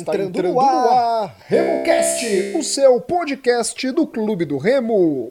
[0.00, 5.30] Está entrando, entrando no ar, ar RemoCast, o seu podcast do Clube do Remo.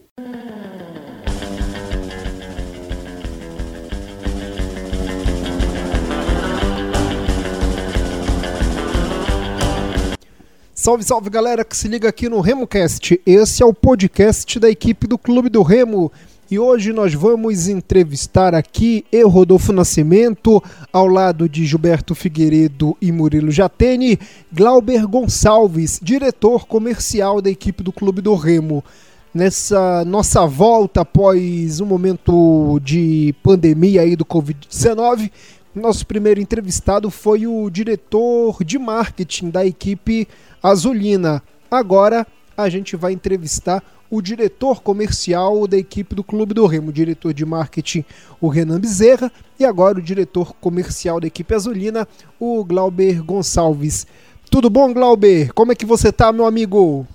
[10.71, 13.19] Salve, salve galera que se liga aqui no RemoCast.
[13.25, 16.11] Esse é o podcast da equipe do Clube do Remo
[16.51, 23.11] e hoje nós vamos entrevistar aqui eu, Rodolfo Nascimento, ao lado de Gilberto Figueiredo e
[23.11, 24.17] Murilo Jatene,
[24.51, 28.83] Glauber Gonçalves, diretor comercial da equipe do Clube do Remo.
[29.31, 35.29] Nessa nossa volta após um momento de pandemia aí do Covid-19,
[35.75, 40.27] nosso primeiro entrevistado foi o diretor de marketing da equipe
[40.63, 41.43] Azulina.
[41.69, 42.25] Agora
[42.57, 47.33] a gente vai entrevistar o diretor comercial da equipe do Clube do Remo, o diretor
[47.33, 48.03] de marketing,
[48.41, 52.07] o Renan Bezerra, e agora o diretor comercial da equipe azulina,
[52.39, 54.07] o Glauber Gonçalves.
[54.49, 55.53] Tudo bom, Glauber?
[55.53, 57.05] Como é que você tá, meu amigo?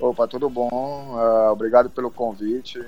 [0.00, 0.68] Opa, tudo bom.
[0.70, 2.84] Uh, obrigado pelo convite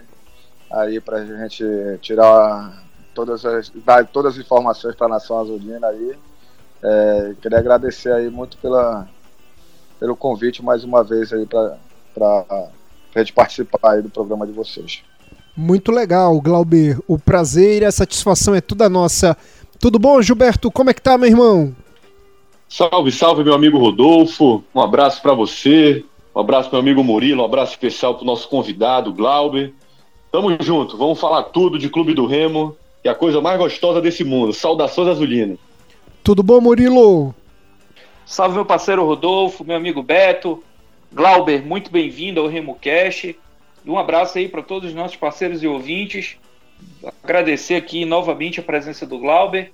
[0.70, 1.64] aí para a gente
[2.00, 2.84] tirar
[3.14, 6.16] todas as, dar todas as informações para a Nação Azulina aí.
[6.82, 9.06] É, queria agradecer aí muito pela,
[9.98, 11.76] pelo convite mais uma vez aí para
[13.14, 15.02] a gente participar aí do programa de vocês.
[15.56, 16.98] Muito legal, Glauber.
[17.06, 19.36] O prazer e a satisfação é toda nossa.
[19.78, 20.70] Tudo bom, Gilberto?
[20.70, 21.74] Como é que tá, meu irmão?
[22.68, 24.62] Salve, salve, meu amigo Rodolfo.
[24.74, 26.04] Um abraço para você.
[26.34, 27.42] Um abraço, meu amigo Murilo.
[27.42, 29.74] Um abraço especial para o nosso convidado, Glauber.
[30.30, 30.96] Tamo junto.
[30.96, 34.52] Vamos falar tudo de Clube do Remo, que é a coisa mais gostosa desse mundo.
[34.52, 35.56] Saudações Azulina.
[36.22, 37.34] Tudo bom, Murilo?
[38.24, 40.62] Salve, meu parceiro Rodolfo, meu amigo Beto.
[41.12, 43.36] Glauber, muito bem-vindo ao RemoCast.
[43.84, 46.36] Um abraço aí para todos os nossos parceiros e ouvintes.
[47.24, 49.72] Agradecer aqui novamente a presença do Glauber.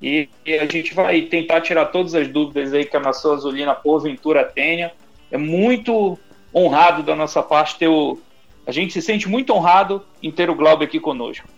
[0.00, 4.44] E, a gente vai tentar tirar todas as dúvidas aí que a Nação Azulina porventura
[4.44, 4.92] tenha.
[5.28, 6.16] É muito
[6.54, 8.16] honrado da nossa parte ter o.
[8.64, 11.48] A gente se sente muito honrado em ter o Glauber aqui conosco.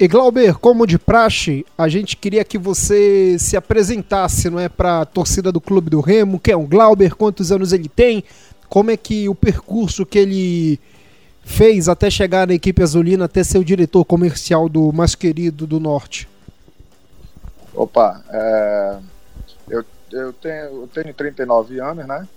[0.00, 5.00] E Glauber, como de praxe, a gente queria que você se apresentasse, não é, para
[5.00, 8.22] a torcida do Clube do Remo, quem é o Glauber, quantos anos ele tem,
[8.68, 10.80] como é que o percurso que ele
[11.42, 15.80] fez até chegar na equipe azulina, até ser o diretor comercial do mais querido do
[15.80, 16.28] Norte.
[17.74, 18.98] Opa, é,
[19.68, 22.28] eu, eu, tenho, eu tenho 39 anos, né?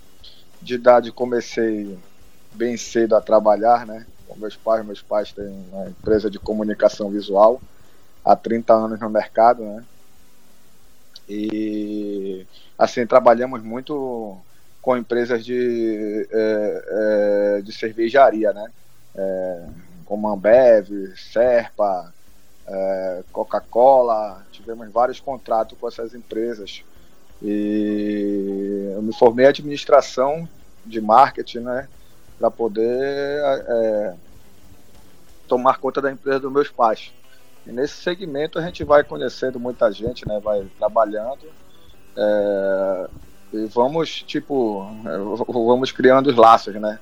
[0.59, 1.95] De idade comecei
[2.53, 4.05] bem cedo a trabalhar, né?
[4.31, 4.85] Com meus pais.
[4.85, 7.61] Meus pais têm uma empresa de comunicação visual
[8.23, 9.83] há 30 anos no mercado, né?
[11.27, 12.45] E
[12.77, 14.37] assim trabalhamos muito
[14.81, 18.71] com empresas de, é, é, de cervejaria, né?
[19.15, 19.65] É,
[20.05, 22.13] como Ambev, Serpa,
[22.67, 26.83] é, Coca-Cola, tivemos vários contratos com essas empresas.
[27.41, 30.47] E eu me formei em administração
[30.85, 31.87] de marketing, né?
[32.41, 34.15] Para poder é,
[35.47, 37.13] tomar conta da empresa dos meus pais.
[37.67, 40.39] E nesse segmento a gente vai conhecendo muita gente, né?
[40.39, 41.45] Vai trabalhando
[42.17, 43.09] é,
[43.53, 45.17] e vamos tipo é,
[45.53, 46.99] vamos criando os laços, né?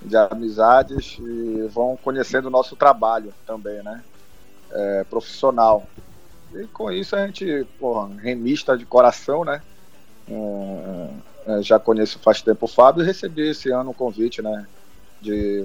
[0.00, 4.04] De amizades e vão conhecendo o nosso trabalho também, né?
[4.70, 5.84] É, profissional.
[6.54, 9.60] E com isso a gente, porra, remista de coração, né?
[11.44, 14.64] É, já conheço faz tempo o Fábio e recebi esse ano um convite, né?
[15.20, 15.64] De,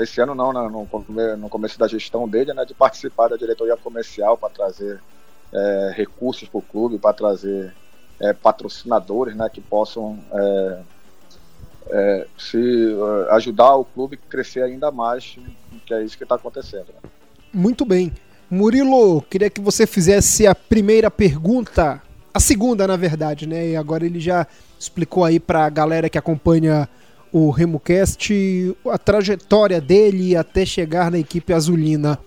[0.00, 0.68] esse ano não, né,
[1.36, 2.64] no, começo da gestão dele, né?
[2.64, 5.00] De participar da diretoria comercial para trazer
[5.52, 7.74] é, recursos para o clube, para trazer
[8.20, 9.48] é, patrocinadores, né?
[9.48, 10.78] Que possam é,
[11.90, 15.36] é se é, ajudar o clube a crescer ainda mais,
[15.84, 16.86] que é isso que está acontecendo.
[16.88, 17.10] Né?
[17.52, 18.12] Muito bem.
[18.50, 22.02] Murilo, queria que você fizesse a primeira pergunta
[22.34, 23.68] a segunda, na verdade, né?
[23.68, 24.46] E agora ele já
[24.78, 26.88] explicou aí para a galera que acompanha
[27.32, 32.18] o RemoCast a trajetória dele até chegar na equipe azulina.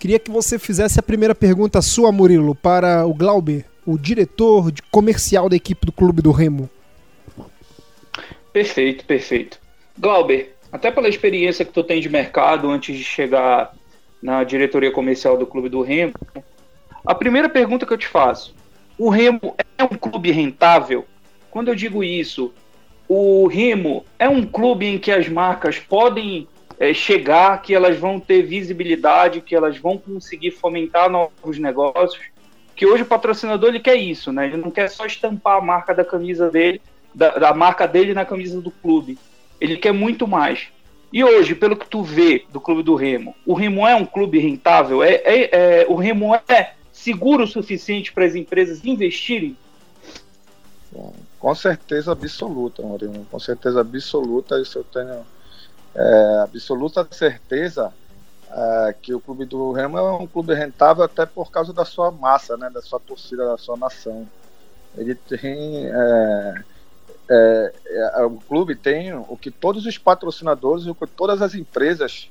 [0.00, 4.82] Queria que você fizesse a primeira pergunta sua, Murilo, para o Glauber, o diretor de
[4.82, 6.68] comercial da equipe do Clube do Remo.
[8.52, 9.60] Perfeito, perfeito.
[9.96, 13.74] Glauber, até pela experiência que tu tem de mercado antes de chegar
[14.22, 16.14] na diretoria comercial do Clube do Remo,
[17.04, 18.54] a primeira pergunta que eu te faço:
[18.96, 21.04] o Remo é um clube rentável?
[21.50, 22.52] Quando eu digo isso,
[23.14, 26.48] o Remo é um clube em que as marcas podem
[26.78, 32.24] é, chegar, que elas vão ter visibilidade, que elas vão conseguir fomentar novos negócios.
[32.74, 34.46] Que hoje o patrocinador ele quer isso, né?
[34.46, 36.80] Ele não quer só estampar a marca da camisa dele,
[37.14, 39.18] da, da marca dele na camisa do clube.
[39.60, 40.68] Ele quer muito mais.
[41.12, 44.38] E hoje, pelo que tu vê do clube do Remo, o Remo é um clube
[44.38, 45.02] rentável?
[45.02, 49.54] É, é, é o Remo é seguro o suficiente para as empresas investirem?
[51.42, 53.26] Com certeza absoluta, Murilo.
[53.28, 55.26] Com certeza absoluta, isso eu tenho
[55.92, 57.92] é, absoluta certeza
[58.48, 62.12] é, que o clube do Remo é um clube rentável até por causa da sua
[62.12, 64.30] massa, né, da sua torcida, da sua nação.
[64.96, 66.64] Ele tem é,
[67.28, 72.30] é, é, o clube tem o que todos os patrocinadores, o que todas as empresas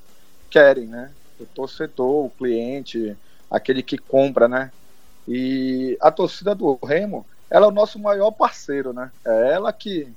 [0.49, 1.11] querem, né?
[1.37, 3.17] O torcedor, o cliente,
[3.49, 4.71] aquele que compra, né?
[5.27, 9.11] E a torcida do Remo, ela é o nosso maior parceiro, né?
[9.25, 10.07] É ela que,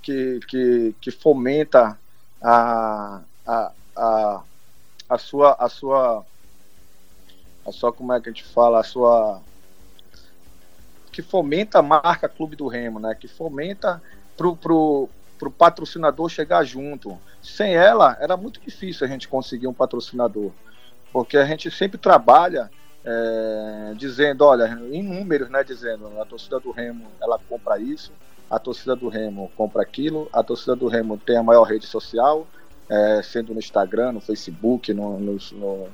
[0.00, 1.98] que, que, que fomenta
[2.40, 4.42] a, a, a,
[5.10, 6.24] a sua a sua
[7.66, 9.42] a sua como é que a gente fala a sua
[11.10, 13.12] que fomenta a marca Clube do Remo, né?
[13.12, 14.00] Que fomenta
[14.36, 17.18] pro, pro, pro patrocinador chegar junto.
[17.42, 20.52] Sem ela, era muito difícil a gente conseguir um patrocinador,
[21.12, 22.70] porque a gente sempre trabalha
[23.10, 25.64] é, dizendo, olha, em números, né?
[25.64, 28.12] Dizendo, a torcida do Remo, ela compra isso,
[28.50, 32.46] a torcida do Remo compra aquilo, a torcida do Remo tem a maior rede social,
[32.86, 35.88] é, sendo no Instagram, no Facebook, no, no, no,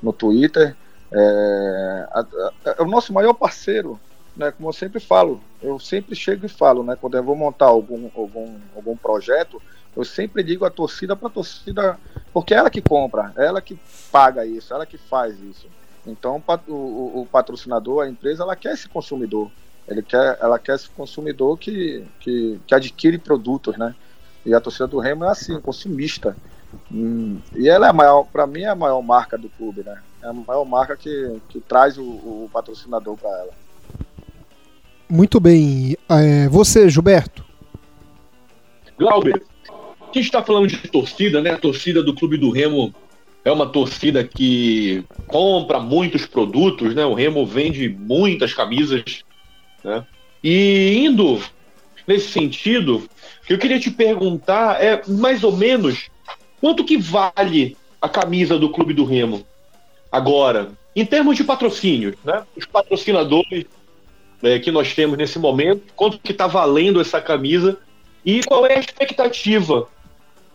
[0.00, 0.76] no Twitter.
[1.10, 3.98] É, a, a, é o nosso maior parceiro,
[4.36, 7.66] né, como eu sempre falo, eu sempre chego e falo, né, quando eu vou montar
[7.66, 9.60] algum, algum, algum projeto,
[9.96, 11.98] eu sempre digo a torcida para a torcida,
[12.32, 13.76] porque é ela que compra, é ela que
[14.12, 15.66] paga isso, é ela que faz isso.
[16.06, 19.50] Então o, o, o patrocinador, a empresa, ela quer esse consumidor.
[19.88, 23.94] Ele quer, ela quer esse consumidor que, que, que adquire produtos, né?
[24.46, 26.36] E a torcida do Remo é assim, consumista.
[26.90, 30.00] Hum, e ela é a maior, para mim, é a maior marca do clube, né?
[30.22, 33.50] É a maior marca que, que traz o, o patrocinador para ela.
[35.08, 35.96] Muito bem.
[36.08, 37.44] É, você, Gilberto?
[38.96, 39.42] Glauber,
[40.00, 41.50] a gente está falando de torcida, né?
[41.50, 42.94] A torcida do Clube do Remo
[43.44, 47.04] é uma torcida que compra muitos produtos, né?
[47.04, 49.24] O Remo vende muitas camisas
[49.84, 50.04] né?
[50.42, 51.42] E indo
[52.06, 53.08] nesse sentido,
[53.42, 56.08] o que eu queria te perguntar é mais ou menos
[56.60, 59.46] quanto que vale a camisa do Clube do Remo
[60.10, 62.42] agora, em termos de patrocínio, né?
[62.56, 63.66] Os patrocinadores
[64.42, 67.78] é, que nós temos nesse momento, quanto que está valendo essa camisa
[68.24, 69.88] e qual é a expectativa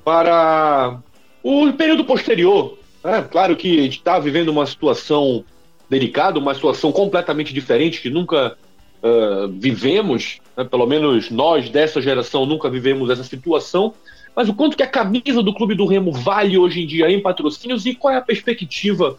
[0.04, 1.00] para
[1.46, 2.76] o período posterior.
[3.04, 3.24] Né?
[3.30, 5.46] Claro que a gente está vivendo uma situação
[5.88, 8.58] delicada, uma situação completamente diferente que nunca
[9.04, 13.94] uh, vivemos, né, pelo menos nós dessa geração nunca vivemos essa situação,
[14.36, 17.22] mas o quanto que a camisa do Clube do Remo vale hoje em dia em
[17.22, 19.16] patrocínios e qual é a perspectiva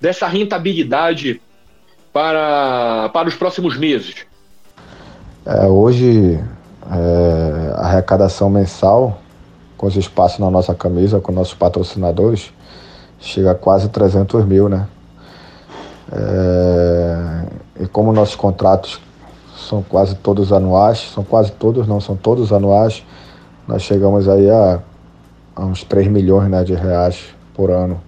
[0.00, 1.40] dessa rentabilidade
[2.12, 4.26] para, para os próximos meses?
[5.46, 6.36] É, hoje,
[6.90, 9.22] é, a arrecadação mensal
[9.80, 12.52] com os espaços na nossa camisa, com nossos patrocinadores,
[13.18, 14.86] chega a quase 300 mil, né?
[16.12, 17.46] É,
[17.80, 19.00] e como nossos contratos
[19.56, 23.02] são quase todos anuais, são quase todos, não, são todos anuais.
[23.66, 24.80] Nós chegamos aí a,
[25.56, 27.98] a uns 3 milhões né, de reais por ano.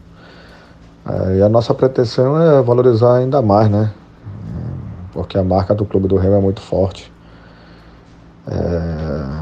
[1.08, 3.90] É, e a nossa pretensão é valorizar ainda mais, né?
[5.14, 7.10] Porque a marca do Clube do Remo é muito forte.
[8.46, 9.41] É,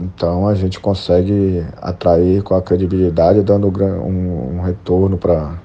[0.00, 5.58] então a gente consegue atrair com a credibilidade, dando um, um retorno para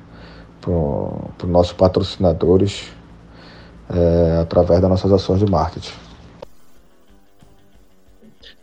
[0.67, 2.91] os nossos patrocinadores
[3.89, 5.93] é, através das nossas ações de marketing.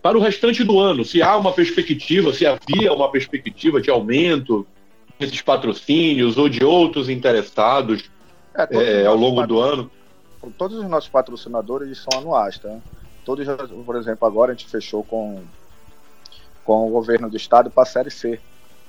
[0.02, 4.66] Para o restante do ano, se há uma perspectiva, se havia uma perspectiva de aumento
[5.18, 8.10] desses patrocínios ou de outros interessados
[8.54, 9.90] é, é, ao longo do ano?
[10.58, 12.76] Todos os nossos patrocinadores são anuais, tá?
[13.24, 13.46] Todos,
[13.86, 15.40] por exemplo, agora a gente fechou com,
[16.64, 18.40] com o governo do estado para a Série C.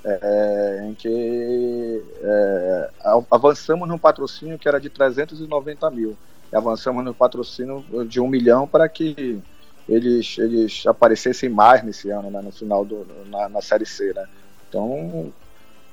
[0.06, 2.90] É, em que é,
[3.32, 6.18] avançamos num patrocínio que era de 390 mil.
[6.52, 9.42] E avançamos no patrocínio de um milhão para que
[9.88, 14.26] eles, eles aparecessem mais nesse ano, né, no final do na, na série C, né?
[14.68, 15.32] Então,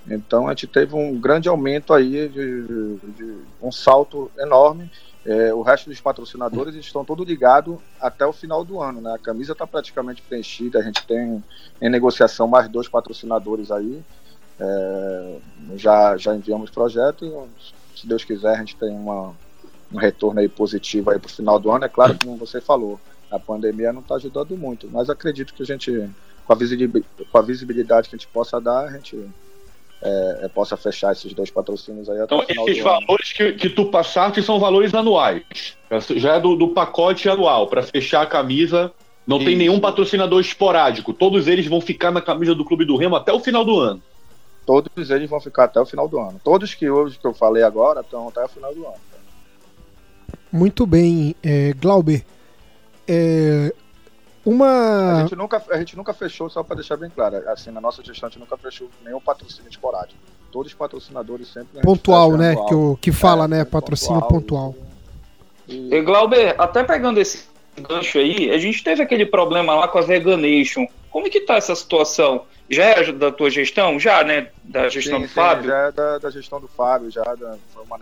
[0.08, 4.90] então a gente teve um grande aumento aí de, de, de um salto enorme
[5.24, 9.14] é, o resto dos patrocinadores estão todos ligados até o final do ano, né?
[9.14, 11.44] A camisa está praticamente preenchida, a gente tem
[11.80, 14.02] em negociação mais dois patrocinadores aí.
[14.58, 15.36] É,
[15.76, 17.48] já, já enviamos projeto.
[17.94, 19.34] Se Deus quiser, a gente tem uma,
[19.92, 21.84] um retorno aí positivo aí para o final do ano.
[21.84, 22.98] É claro, como você falou,
[23.30, 26.10] a pandemia não está ajudando muito, mas acredito que a gente,
[26.46, 29.22] com a, com a visibilidade que a gente possa dar, a gente
[30.02, 33.86] é, é, possa fechar esses dois patrocínios aí até então, esses valores que, que tu
[33.86, 35.42] passaste são valores anuais.
[36.16, 37.66] Já é do, do pacote anual.
[37.66, 38.92] Para fechar a camisa,
[39.26, 39.46] não Isso.
[39.46, 41.12] tem nenhum patrocinador esporádico.
[41.12, 44.02] Todos eles vão ficar na camisa do Clube do Remo até o final do ano.
[44.64, 46.40] Todos eles vão ficar até o final do ano.
[46.42, 49.10] Todos que hoje que eu falei agora estão até o final do ano.
[50.50, 52.24] Muito bem, é, Glauber.
[53.06, 53.72] É,
[54.50, 55.18] Uma.
[55.18, 58.02] A gente nunca, a gente nunca fechou, só para deixar bem claro, assim, na nossa
[58.02, 60.18] gestão a gente nunca fechou nenhum patrocínio esporádico.
[60.50, 61.80] Todos os patrocinadores sempre.
[61.82, 62.56] Pontual, né?
[62.66, 63.64] Que, o, que fala, é, né?
[63.64, 64.72] Patrocínio pontual.
[64.72, 64.86] pontual.
[65.68, 65.94] E...
[65.94, 67.44] e Glauber, até pegando esse
[67.78, 70.84] gancho aí, a gente teve aquele problema lá com a Veganation.
[71.10, 72.44] Como é que tá essa situação?
[72.68, 73.98] Já é da tua gestão?
[73.98, 74.48] Já, né?
[74.62, 75.70] Da gestão sim, do sim, Fábio?
[75.70, 77.22] Já é da, da, gestão do Fábio, já.
[77.22, 77.56] Da,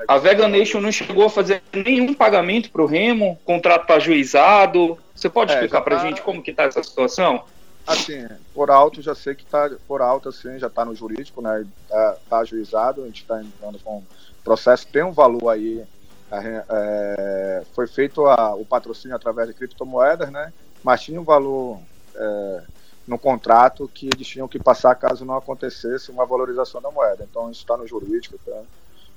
[0.07, 4.99] a Veganation não chegou a fazer nenhum pagamento para o Remo, contrato está ajuizado.
[5.15, 6.03] Você pode é, explicar para tá...
[6.03, 7.45] gente como que tá essa situação?
[7.87, 11.65] Assim, por alto, já sei que tá, por alto, assim, já está no jurídico, né?
[11.89, 14.03] Tá, tá ajuizado, a gente está entrando com
[14.45, 15.83] processo, tem um valor aí
[16.31, 20.53] é, foi feito a, o patrocínio através de criptomoedas, né?
[20.83, 21.81] Mas tinha um valor
[22.15, 22.63] é,
[23.09, 27.27] no contrato que eles tinham que passar caso não acontecesse uma valorização da moeda.
[27.29, 28.63] Então isso está no jurídico, tá?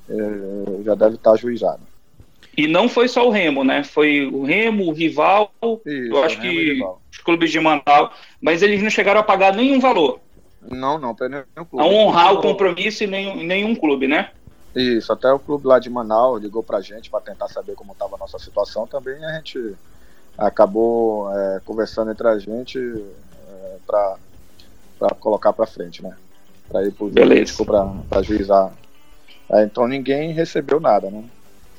[0.09, 1.81] é, já deve estar tá ajuizado.
[2.57, 3.83] E não foi só o Remo, né?
[3.83, 5.51] Foi o Remo, o rival,
[5.85, 6.81] Isso, eu acho que
[7.11, 10.19] os clubes de Manaus, mas eles não chegaram a pagar nenhum valor.
[10.69, 11.79] Não, não, para nenhum clube.
[11.79, 14.31] A honrar o compromisso em nenhum, nenhum clube, né?
[14.75, 18.15] Isso, até o clube lá de Manaus ligou pra gente para tentar saber como estava
[18.15, 19.23] a nossa situação também.
[19.25, 19.75] A gente
[20.37, 22.79] acabou é, conversando entre a gente
[24.97, 26.15] para colocar para frente, né?
[26.69, 28.71] Para ir pro jurídico para ajuizar.
[29.51, 31.23] É, então ninguém recebeu nada, né?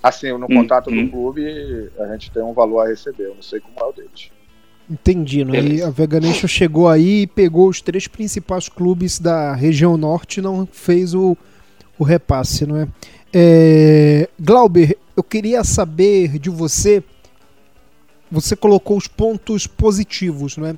[0.02, 1.04] Assim, no hum, contrato hum.
[1.04, 3.92] do clube a gente tem um valor a receber, eu não sei como é o
[3.92, 4.30] deles.
[4.90, 5.60] Entendi, né?
[5.60, 10.42] E a Veganation chegou aí e pegou os três principais clubes da região norte e
[10.42, 11.36] não fez o
[11.98, 12.88] o repasse, não é?
[13.32, 14.28] é?
[14.38, 17.02] Glauber, eu queria saber de você.
[18.30, 20.76] Você colocou os pontos positivos, não é?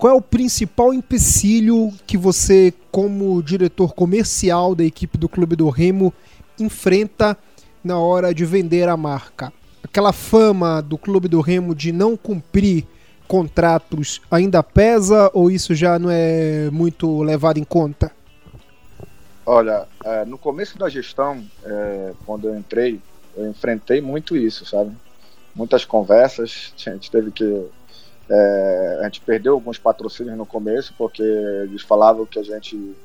[0.00, 5.68] Qual é o principal empecilho que você, como diretor comercial da equipe do Clube do
[5.68, 6.10] Remo,
[6.58, 7.36] enfrenta
[7.84, 9.52] na hora de vender a marca?
[9.84, 12.86] Aquela fama do Clube do Remo de não cumprir
[13.28, 18.10] contratos ainda pesa ou isso já não é muito levado em conta?
[19.44, 22.98] Olha, é, no começo da gestão, é, quando eu entrei,
[23.36, 24.96] eu enfrentei muito isso, sabe?
[25.54, 27.66] Muitas conversas, a gente teve que.
[28.32, 32.96] É, a gente perdeu alguns patrocínios no começo, porque eles falavam que a gente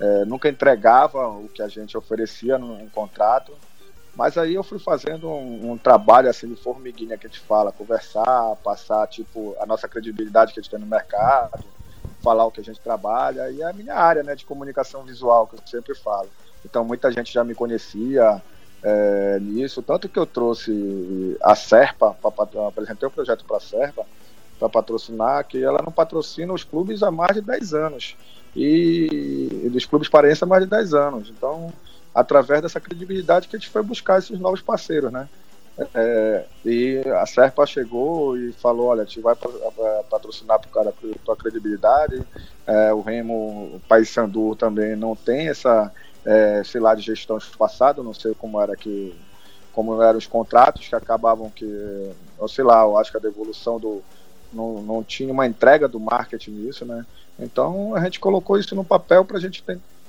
[0.00, 3.52] é, nunca entregava o que a gente oferecia num contrato.
[4.16, 7.70] Mas aí eu fui fazendo um, um, trabalho assim de formiguinha que a gente fala,
[7.70, 11.64] conversar, passar tipo a nossa credibilidade que a gente tem no mercado,
[12.20, 15.46] falar o que a gente trabalha e é a minha área né, de comunicação visual,
[15.46, 16.28] que eu sempre falo.
[16.64, 18.42] Então muita gente já me conhecia
[18.82, 23.60] é, nisso, tanto que eu trouxe a Serpa, pra, apresentei o um projeto para a
[23.60, 24.04] Serpa
[24.58, 28.16] para patrocinar, que ela não patrocina os clubes há mais de 10 anos.
[28.54, 31.30] E, e dos clubes paraenses há mais de 10 anos.
[31.30, 31.72] Então,
[32.14, 35.28] através dessa credibilidade que a gente foi buscar esses novos parceiros, né?
[35.92, 39.34] É, e a Serpa chegou e falou: olha, a gente vai
[40.08, 42.22] patrocinar para o cara a tua credibilidade.
[42.64, 45.92] É, o Remo, o País Sandu também não tem essa,
[46.24, 49.14] é, sei lá, de gestão passado, não sei como era que
[49.72, 52.12] como eram os contratos que acabavam que,
[52.46, 54.04] sei lá, eu acho que a devolução do
[54.54, 57.04] não, não tinha uma entrega do marketing nisso, né?
[57.38, 59.62] Então a gente colocou isso no papel para gente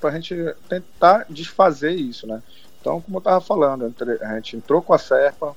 [0.04, 0.36] a gente
[0.70, 2.42] tentar desfazer isso, né?
[2.80, 5.56] Então, como eu estava falando, a gente entrou com a Serpa,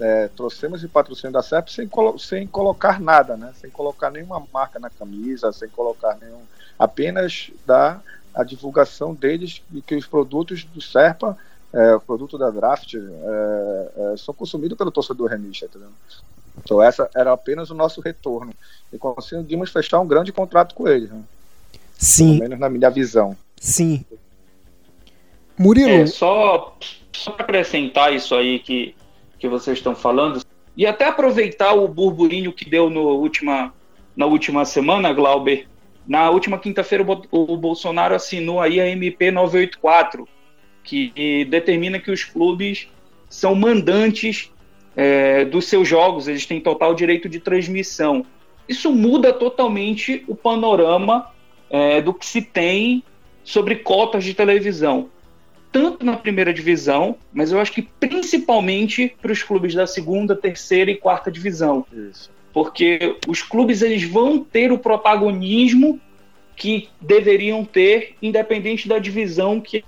[0.00, 3.52] é, trouxemos o patrocínio da Serpa sem, colo sem colocar nada, né?
[3.60, 6.40] sem colocar nenhuma marca na camisa, sem colocar nenhum.
[6.78, 8.02] apenas dar
[8.34, 11.36] a divulgação deles e que os produtos do Serpa,
[11.70, 15.90] é, o produto da Draft, é, é são consumidos pelo torcedor remista, entendeu?
[16.62, 18.52] Então, essa era apenas o nosso retorno.
[18.92, 21.10] E conseguimos fechar um grande contrato com eles.
[21.10, 21.22] Né?
[21.96, 22.38] Sim.
[22.38, 23.36] Pelo menos na minha visão.
[23.58, 24.04] Sim.
[25.58, 25.90] Murilo.
[25.90, 26.76] É, só
[27.20, 28.94] só para acrescentar isso aí que,
[29.38, 30.40] que vocês estão falando,
[30.76, 33.72] e até aproveitar o burburinho que deu no última,
[34.16, 35.66] na última semana, Glauber.
[36.06, 40.26] Na última quinta-feira, o Bolsonaro assinou aí a MP 984,
[40.82, 42.88] que determina que os clubes
[43.28, 44.50] são mandantes
[44.96, 48.24] é, dos seus jogos, eles têm total direito de transmissão.
[48.68, 51.30] Isso muda totalmente o panorama
[51.68, 53.02] é, do que se tem
[53.42, 55.08] sobre cotas de televisão
[55.72, 60.90] tanto na primeira divisão, mas eu acho que principalmente para os clubes da segunda, terceira
[60.90, 61.86] e quarta divisão.
[61.92, 62.30] Isso.
[62.52, 66.00] Porque os clubes eles vão ter o protagonismo
[66.56, 69.84] que deveriam ter, independente da divisão que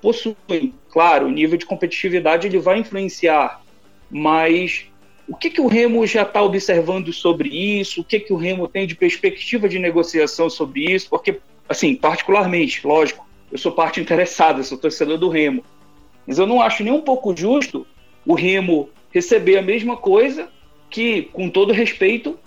[0.00, 0.74] possuem.
[0.90, 3.62] Claro, o nível de competitividade ele vai influenciar,
[4.10, 4.86] mas
[5.28, 8.00] o que, que o Remo já está observando sobre isso?
[8.00, 11.08] O que, que o Remo tem de perspectiva de negociação sobre isso?
[11.08, 15.64] Porque, assim, particularmente, lógico, eu sou parte interessada, sou torcedor do Remo.
[16.26, 17.86] Mas eu não acho nem um pouco justo
[18.26, 20.48] o Remo receber a mesma coisa
[20.90, 22.38] que, com todo respeito,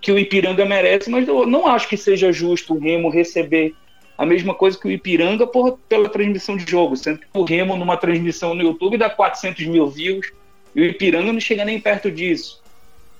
[0.00, 3.74] que o Ipiranga merece, mas eu não acho que seja justo o Remo receber
[4.16, 7.76] a mesma coisa que o Ipiranga por, pela transmissão de jogo, sendo que o Remo
[7.76, 10.32] numa transmissão no YouTube dá 400 mil views
[10.74, 12.62] e o Ipiranga não chega nem perto disso.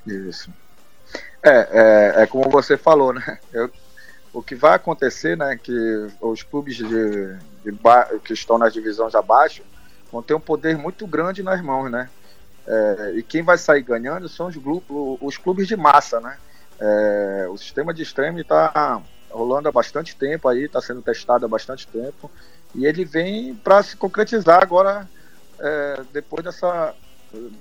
[0.07, 0.51] Isso.
[1.43, 3.39] É, é, é como você falou, né?
[3.53, 3.71] Eu,
[4.33, 5.73] o que vai acontecer, né, que
[6.21, 7.79] os clubes de, de
[8.23, 9.63] que estão nas divisões abaixo
[10.13, 12.11] vão ter um poder muito grande nas mãos, né?
[12.67, 14.57] É, e quem vai sair ganhando são os,
[15.21, 16.37] os clubes de massa, né?
[16.79, 19.01] É, o sistema de streaming está
[19.31, 22.31] rolando há bastante tempo aí, está sendo testado há bastante tempo
[22.75, 25.09] e ele vem para se concretizar agora
[25.59, 26.95] é, depois dessa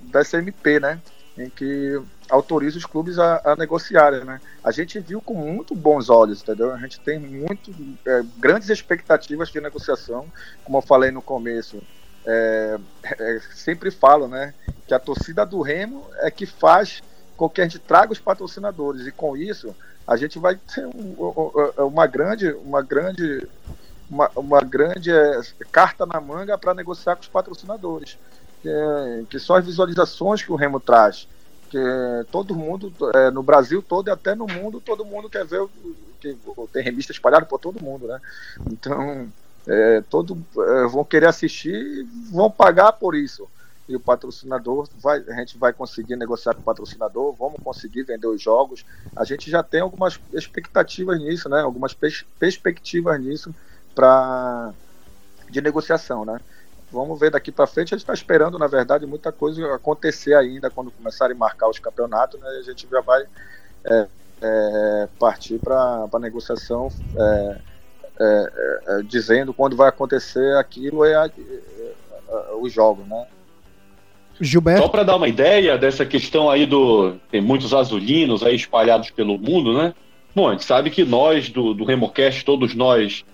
[0.02, 1.00] dessa MP, né?
[1.36, 4.40] Em que autoriza os clubes a, a, negociarem, né?
[4.64, 6.72] A gente viu com muito bons olhos, entendeu?
[6.72, 7.70] A gente tem muito
[8.06, 10.26] é, grandes expectativas de negociação,
[10.64, 11.82] como eu falei no começo.
[12.24, 14.54] É, é, sempre falo, né?
[14.86, 17.02] Que a torcida do Remo é que faz
[17.36, 19.74] com que a gente traga os patrocinadores e com isso
[20.06, 21.14] a gente vai ter um,
[21.78, 23.46] uma grande, uma grande,
[24.08, 25.40] uma, uma grande é,
[25.72, 28.16] carta na manga para negociar com os patrocinadores,
[28.62, 28.70] que,
[29.28, 31.26] que, são as visualizações que o Remo traz,
[31.68, 31.78] que
[32.30, 35.66] todo mundo é, no Brasil todo e até no mundo todo mundo quer ver
[36.20, 36.38] que
[36.72, 38.20] tem revista espalhada por todo mundo, né?
[38.70, 39.28] Então
[39.66, 43.48] é, todo é, vão querer assistir, e vão pagar por isso
[43.88, 48.26] e o patrocinador vai, a gente vai conseguir negociar com o patrocinador, vamos conseguir vender
[48.26, 48.84] os jogos.
[49.14, 51.60] A gente já tem algumas expectativas nisso, né?
[51.60, 53.54] Algumas pers perspectivas nisso
[53.94, 54.72] para
[55.48, 56.40] de negociação, né?
[56.90, 57.94] Vamos ver daqui para frente.
[57.94, 61.78] A gente está esperando, na verdade, muita coisa acontecer ainda quando começarem a marcar os
[61.78, 62.48] campeonatos, né?
[62.48, 63.24] A gente já vai
[63.84, 64.08] é,
[64.42, 67.58] é, partir para a negociação, é,
[68.18, 68.52] é,
[68.86, 71.30] é, dizendo quando vai acontecer aquilo é,
[72.60, 73.26] os jogos, né?
[74.40, 74.82] Gilberto.
[74.82, 77.14] Só para dar uma ideia dessa questão aí do.
[77.30, 79.94] Tem muitos azulinos aí espalhados pelo mundo, né?
[80.34, 83.24] Bom, a gente sabe que nós do, do Remocast, todos nós,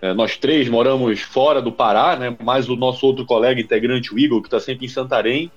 [0.00, 2.34] é, nós três moramos fora do Pará, né?
[2.42, 5.50] Mais o nosso outro colega integrante, o Igor, que está sempre em Santarém.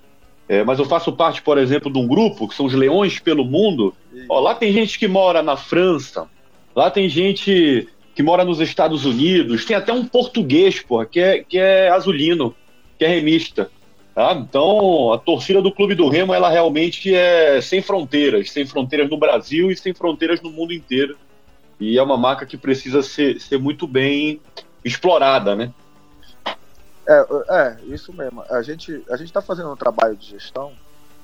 [0.49, 3.45] É, mas eu faço parte, por exemplo, de um grupo que são os Leões pelo
[3.45, 3.93] Mundo.
[4.27, 6.27] Ó, lá tem gente que mora na França,
[6.75, 11.43] lá tem gente que mora nos Estados Unidos, tem até um português, porra, que é,
[11.43, 12.53] que é azulino,
[12.97, 13.69] que é remista.
[14.19, 14.33] Tá?
[14.33, 19.17] Então, a torcida do Clube do Remo, ela realmente é sem fronteiras, sem fronteiras no
[19.17, 21.17] Brasil e sem fronteiras no mundo inteiro.
[21.79, 24.41] E é uma marca que precisa ser, ser muito bem
[24.83, 25.73] explorada, né?
[27.07, 28.43] É, é, isso mesmo.
[28.49, 30.73] A gente a está fazendo um trabalho de gestão,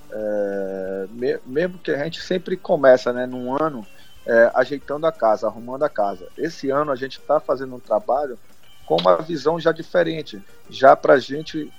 [0.10, 3.86] é, me, mesmo que a gente sempre começa, né, num ano,
[4.26, 6.30] é, ajeitando a casa, arrumando a casa.
[6.38, 8.40] Esse ano a gente está fazendo um trabalho
[8.86, 11.70] com uma visão já diferente, já para a gente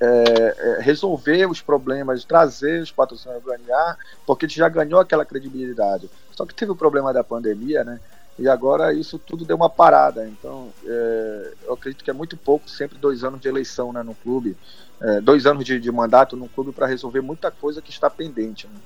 [0.00, 5.24] é, é, resolver os problemas, trazer os patrocinadores ganhar, porque a gente já ganhou aquela
[5.24, 6.10] credibilidade.
[6.32, 8.00] Só que teve o problema da pandemia, né?
[8.38, 10.26] E agora isso tudo deu uma parada.
[10.26, 14.14] Então, é, eu acredito que é muito pouco, sempre dois anos de eleição né, no
[14.14, 14.56] clube,
[14.98, 18.66] é, dois anos de, de, mandato no clube para resolver muita coisa que está pendente.
[18.66, 18.80] Né?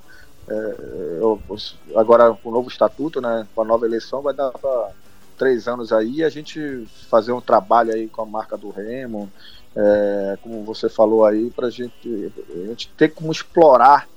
[0.49, 1.41] É, eu,
[1.95, 4.91] agora, com o novo estatuto, né, com a nova eleição, vai dar para
[5.37, 9.31] três anos aí a gente fazer um trabalho aí com a marca do Remo,
[9.77, 14.09] é, como você falou aí, para gente, a gente ter como explorar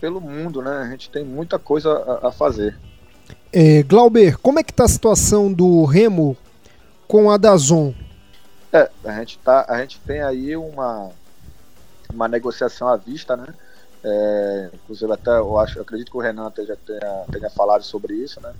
[0.00, 0.78] pelo mundo, né?
[0.78, 2.76] A gente tem muita coisa a, a fazer.
[3.52, 6.36] É, Glauber, como é que tá a situação do Remo
[7.06, 7.92] com a Dazon?
[8.72, 11.10] É, a gente, tá, a gente tem aí uma,
[12.12, 13.46] uma negociação à vista, né?
[14.02, 18.14] É, inclusive até eu acho, eu acredito que o Renan já tenha, tenha falado sobre
[18.14, 18.52] isso, né?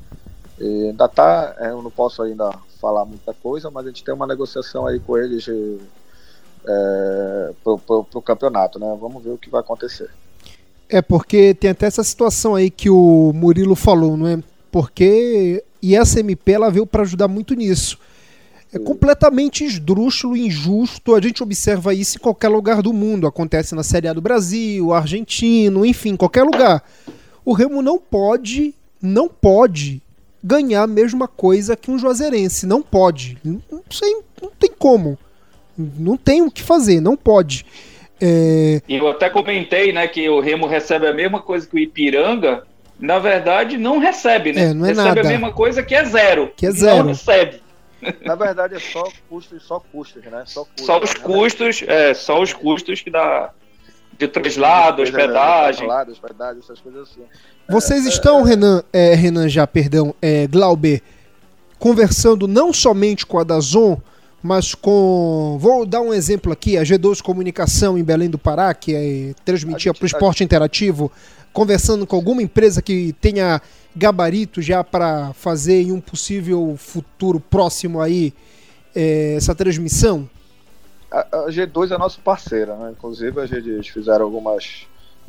[0.59, 4.15] E ainda tá, é, eu não posso ainda falar muita coisa, mas a gente tem
[4.15, 5.79] uma negociação aí com eles de,
[6.67, 8.97] é, pro, pro, pro campeonato, né?
[9.01, 10.11] Vamos ver o que vai acontecer.
[10.89, 14.39] É porque tem até essa situação aí que o Murilo falou, não é?
[14.71, 17.99] Porque e essa MP ela veio para ajudar muito nisso.
[18.73, 21.15] É completamente esdrúxulo, injusto.
[21.15, 23.27] A gente observa isso em qualquer lugar do mundo.
[23.27, 26.83] Acontece na Série A do Brasil, argentino, enfim, qualquer lugar.
[27.45, 30.03] O Remo não pode, não pode
[30.45, 32.67] ganhar a mesma coisa que um Juazeirense.
[32.67, 33.39] Não pode.
[33.43, 35.19] Não, sei, não tem como.
[35.77, 37.65] Não tem o que fazer, não pode.
[38.21, 38.83] É...
[38.87, 42.65] E eu até comentei, né, que o Remo recebe a mesma coisa que o Ipiranga.
[43.01, 44.71] Na verdade, não recebe, né?
[44.71, 45.21] É, não é recebe nada.
[45.21, 46.53] a mesma coisa que é zero.
[46.55, 46.99] Que é zero.
[46.99, 47.61] Não recebe.
[48.25, 50.45] Na verdade, é só custos, só custos, né?
[50.47, 51.21] Só, custos, só os né?
[51.21, 53.51] custos, é, só os custos que dá
[54.17, 55.87] de traslado, hospedagem.
[55.87, 57.23] Traslado, hospedagem, essas coisas assim.
[57.69, 61.03] Vocês estão, Renan, é, Renan já, perdão, é, Glauber,
[61.79, 63.97] conversando não somente com a Dazon,
[64.43, 65.57] mas com.
[65.59, 69.95] Vou dar um exemplo aqui: a G2 Comunicação em Belém do Pará, que é, transmitia
[69.95, 71.11] para o esporte interativo
[71.55, 73.63] conversando com alguma empresa que tenha
[73.95, 78.35] gabarito já para fazer em um possível futuro próximo aí
[78.95, 80.29] é, essa transmissão?
[81.11, 82.91] A, a, G2 é nosso parceira, né?
[82.91, 84.85] Inclusive a gente, eles fizeram algumas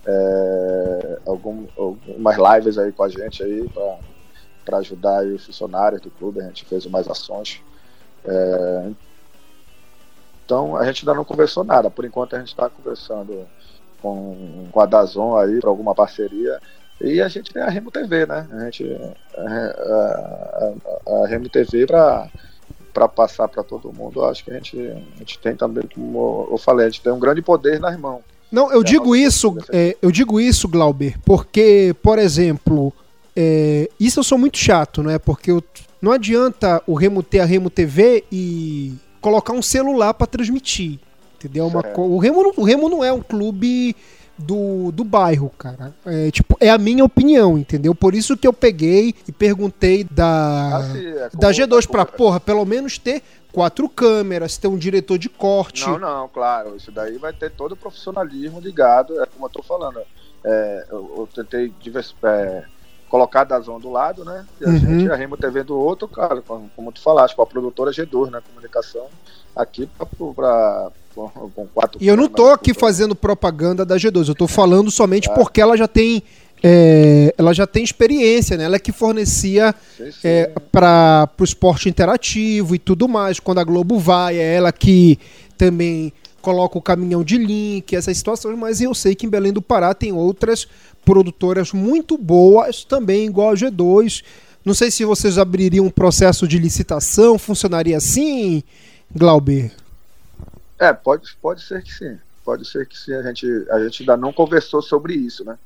[0.06, 3.70] é, algum, algumas lives aí com a gente aí
[4.64, 6.42] para ajudar aí os funcionários do clube.
[6.42, 7.62] A gente fez umas ações.
[8.24, 8.90] É,
[10.46, 11.90] então a gente ainda não conversou nada.
[11.90, 13.48] Por enquanto a gente está conversando
[14.02, 16.60] com, com a Dazon aí para alguma parceria.
[17.02, 18.48] E a gente tem a Remo TV, né?
[18.52, 18.86] A gente
[19.36, 20.74] a,
[21.08, 22.30] a, a, Remo TV para
[22.94, 26.58] para passar para todo mundo, acho que a gente, a gente tem também, como eu
[26.58, 28.22] falei, a gente tem um grande poder nas mãos.
[28.56, 32.94] Não, eu é digo isso, é, eu digo isso, Glauber, porque, por exemplo,
[33.36, 35.20] é, isso eu sou muito chato, né?
[35.20, 35.62] Porque eu,
[36.02, 41.00] não adianta o Remo ter a Remo TV e colocar um celular para transmitir.
[41.36, 41.68] Entendeu?
[41.68, 43.94] Uma, o, Remo, o Remo não é um clube
[44.38, 45.94] do, do bairro, cara.
[46.06, 47.94] É, tipo, é a minha opinião, entendeu?
[47.94, 52.40] Por isso que eu peguei e perguntei da, ah, sim, é da G2 pra, porra,
[52.40, 53.22] pelo menos ter
[53.56, 55.88] quatro câmeras, ter um diretor de corte.
[55.88, 56.76] Não, não, claro.
[56.76, 60.02] Isso daí vai ter todo o profissionalismo ligado, é como eu tô falando.
[60.44, 62.66] É, eu, eu, tentei divers, é,
[63.10, 64.46] colocar a Dazon do lado, né?
[64.60, 64.78] E a uhum.
[64.78, 68.30] gente, a Remo TV do outro, cara, como, como tu falaste, com a produtora G2,
[68.30, 68.42] né?
[68.46, 69.08] Comunicação,
[69.56, 72.04] aqui para com quatro.
[72.04, 75.34] E eu não tô aqui fazendo propaganda da G2, eu tô falando somente é.
[75.34, 76.22] porque ela já tem
[76.68, 78.64] é, ela já tem experiência, né?
[78.64, 79.76] Ela é que fornecia
[80.24, 83.40] é, para o esporte interativo e tudo mais.
[83.40, 85.20] Quando a Globo vai, é ela que
[85.60, 88.58] também coloca o caminhão de link, essas situações.
[88.58, 90.68] Mas eu sei que em Belém do Pará tem outras
[91.06, 94.24] produtoras muito boas também, igual a G2.
[94.66, 98.64] Não sei se vocês abririam um processo de licitação, funcionaria assim,
[99.16, 99.72] Glauber?
[100.80, 102.18] É, pode, pode ser que sim.
[102.44, 103.14] Pode ser que sim.
[103.14, 105.60] A gente, a gente ainda não conversou sobre isso, né?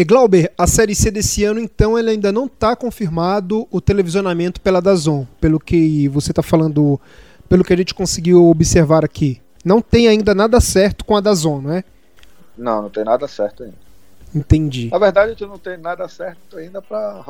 [0.00, 4.58] E Glauber, a Série C desse ano, então, ele ainda não está confirmado o televisionamento
[4.58, 6.98] pela Dazon, pelo que você está falando,
[7.50, 9.42] pelo que a gente conseguiu observar aqui.
[9.62, 11.84] Não tem ainda nada certo com a Dazon, não é?
[12.56, 13.76] Não, não tem nada certo ainda.
[14.34, 14.88] Entendi.
[14.90, 17.22] Na verdade, gente não tem nada certo ainda para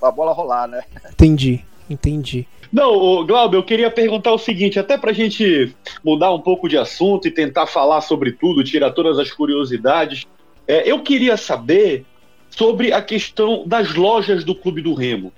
[0.00, 0.82] a bola rolar, né?
[1.12, 2.48] Entendi, entendi.
[2.72, 6.78] Não, Glauber, eu queria perguntar o seguinte, até para a gente mudar um pouco de
[6.78, 10.26] assunto e tentar falar sobre tudo, tirar todas as curiosidades.
[10.66, 12.04] É, eu queria saber
[12.50, 15.32] sobre a questão das lojas do Clube do Remo.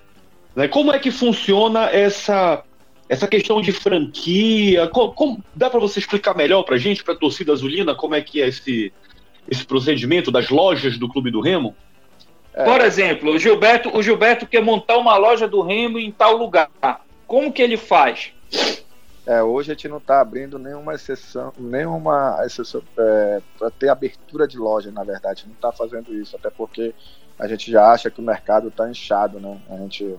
[0.55, 0.69] Né?
[0.69, 2.63] Como é que funciona essa,
[3.09, 4.87] essa questão de franquia?
[4.89, 8.15] Como, como dá para você explicar melhor para a gente, para a torcida azulina, como
[8.15, 8.93] é que é esse,
[9.49, 11.77] esse procedimento das lojas do Clube do Remo?
[12.55, 12.65] É.
[12.65, 16.71] Por exemplo, o Gilberto, o Gilberto quer montar uma loja do Remo em tal lugar.
[17.27, 18.33] Como que ele faz?
[19.29, 24.49] É, hoje a gente não está abrindo nenhuma exceção, nenhuma exceção é, para ter abertura
[24.49, 25.45] de loja, na verdade.
[25.47, 26.95] Não está fazendo isso, até porque
[27.39, 29.61] a gente já acha que o mercado está inchado, né?
[29.69, 30.17] A gente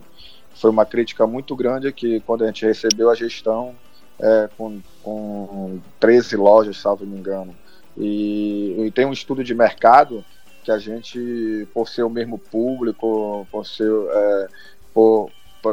[0.54, 3.74] foi uma crítica muito grande que quando a gente recebeu a gestão
[4.20, 7.52] é, com, com 13 lojas, salvo me engano,
[7.96, 10.24] e, e, tem um estudo de mercado
[10.62, 14.48] que a gente, por ser o mesmo público, por ser é,
[14.94, 15.32] por,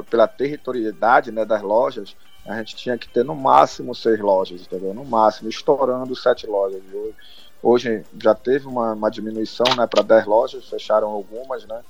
[0.10, 2.16] pela territorialidade né, das lojas,
[2.48, 4.94] a gente tinha que ter no máximo seis lojas, entendeu?
[4.94, 6.82] No máximo, estourando sete lojas.
[6.94, 7.16] Hoje,
[7.62, 11.82] hoje já teve uma, uma diminuição né, para dez lojas, fecharam algumas, né?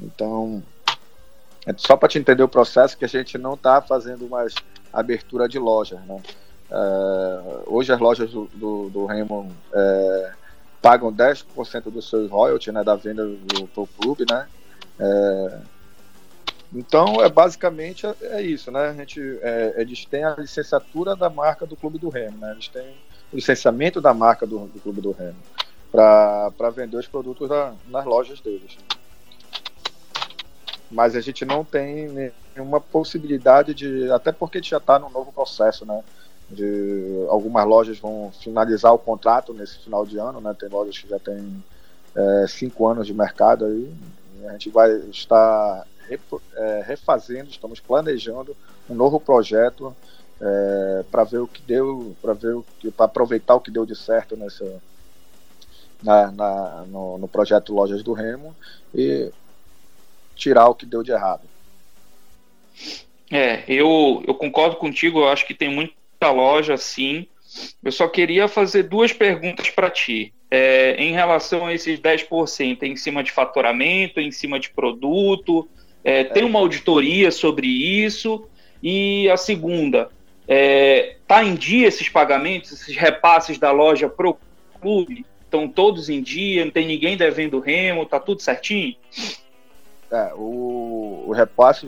[0.00, 0.62] Então,
[1.66, 4.54] é só para te entender o processo que a gente não está fazendo mais
[4.92, 6.22] abertura de lojas, né?
[6.70, 10.32] É, hoje as lojas do, do, do Remo é,
[10.80, 14.46] pagam 10% dos seus royalties né, da venda do, do clube, né?
[15.00, 15.58] É,
[16.74, 18.88] então, é basicamente é, é isso, né?
[18.88, 22.52] A gente, é, eles têm a licenciatura da marca do Clube do Remo, né?
[22.52, 22.94] Eles têm
[23.32, 25.38] o licenciamento da marca do, do Clube do Remo
[25.90, 28.76] para vender os produtos da, nas lojas deles.
[30.90, 35.08] Mas a gente não tem nenhuma possibilidade de, até porque a gente já está no
[35.08, 36.02] novo processo, né?
[36.50, 40.54] De algumas lojas vão finalizar o contrato nesse final de ano, né?
[40.58, 41.62] Tem lojas que já têm
[42.14, 43.90] é, cinco anos de mercado aí.
[44.46, 45.86] a gente vai estar
[46.84, 48.56] refazendo, estamos planejando
[48.88, 49.94] um novo projeto
[50.40, 53.84] é, para ver o que deu, para ver o que, para aproveitar o que deu
[53.84, 54.80] de certo nessa
[56.02, 58.54] na, na no, no, projeto Lojas do Remo
[58.94, 59.32] e
[60.36, 61.42] tirar o que deu de errado.
[63.30, 67.26] É, eu, eu concordo contigo, eu acho que tem muita loja sim.
[67.82, 70.32] Eu só queria fazer duas perguntas para ti.
[70.50, 75.68] É, em relação a esses 10%, é em cima de faturamento, em cima de produto,
[76.04, 78.46] é, tem uma auditoria sobre isso.
[78.82, 80.08] E a segunda,
[80.46, 84.38] é, tá em dia esses pagamentos, esses repasses da loja para o
[84.80, 85.26] clube?
[85.48, 88.94] estão todos em dia, não tem ninguém devendo remo, tá tudo certinho?
[90.10, 91.86] É, o, o repasse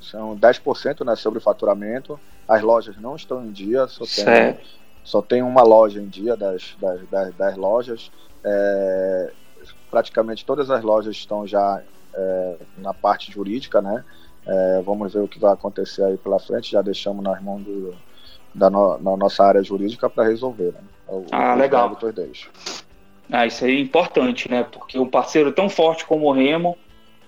[0.00, 2.18] são 10% né, sobre o faturamento.
[2.48, 4.58] As lojas não estão em dia, só tem,
[5.04, 8.10] só tem uma loja em dia das, das, das, das lojas.
[8.42, 9.32] É,
[9.90, 11.82] praticamente todas as lojas estão já
[12.14, 14.04] é, na parte jurídica, né?
[14.46, 16.72] É, vamos ver o que vai acontecer aí pela frente.
[16.72, 17.94] Já deixamos nas mãos do,
[18.54, 20.72] da no, na nossa área jurídica para resolver.
[20.72, 20.80] Né?
[21.08, 21.96] O, ah, legal.
[23.30, 24.64] Ah, isso aí é importante, né?
[24.64, 26.76] Porque um parceiro tão forte como o Remo,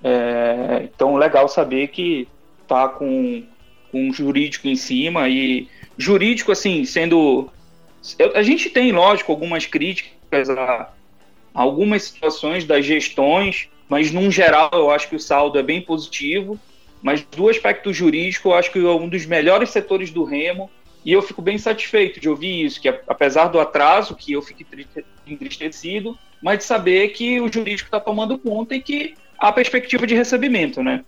[0.03, 2.27] é, então legal saber que
[2.66, 3.45] tá com,
[3.90, 7.49] com um jurídico em cima e jurídico assim sendo
[8.35, 10.90] a gente tem lógico algumas críticas a
[11.55, 16.59] algumas situações das gestões mas num geral eu acho que o saldo é bem positivo
[17.02, 20.70] mas do aspecto jurídico eu acho que é um dos melhores setores do Remo
[21.05, 24.66] e eu fico bem satisfeito de ouvir isso que apesar do atraso que eu fique
[25.26, 30.14] entristecido mas de saber que o jurídico está tomando conta e que a perspectiva de
[30.14, 31.05] recebimento, né?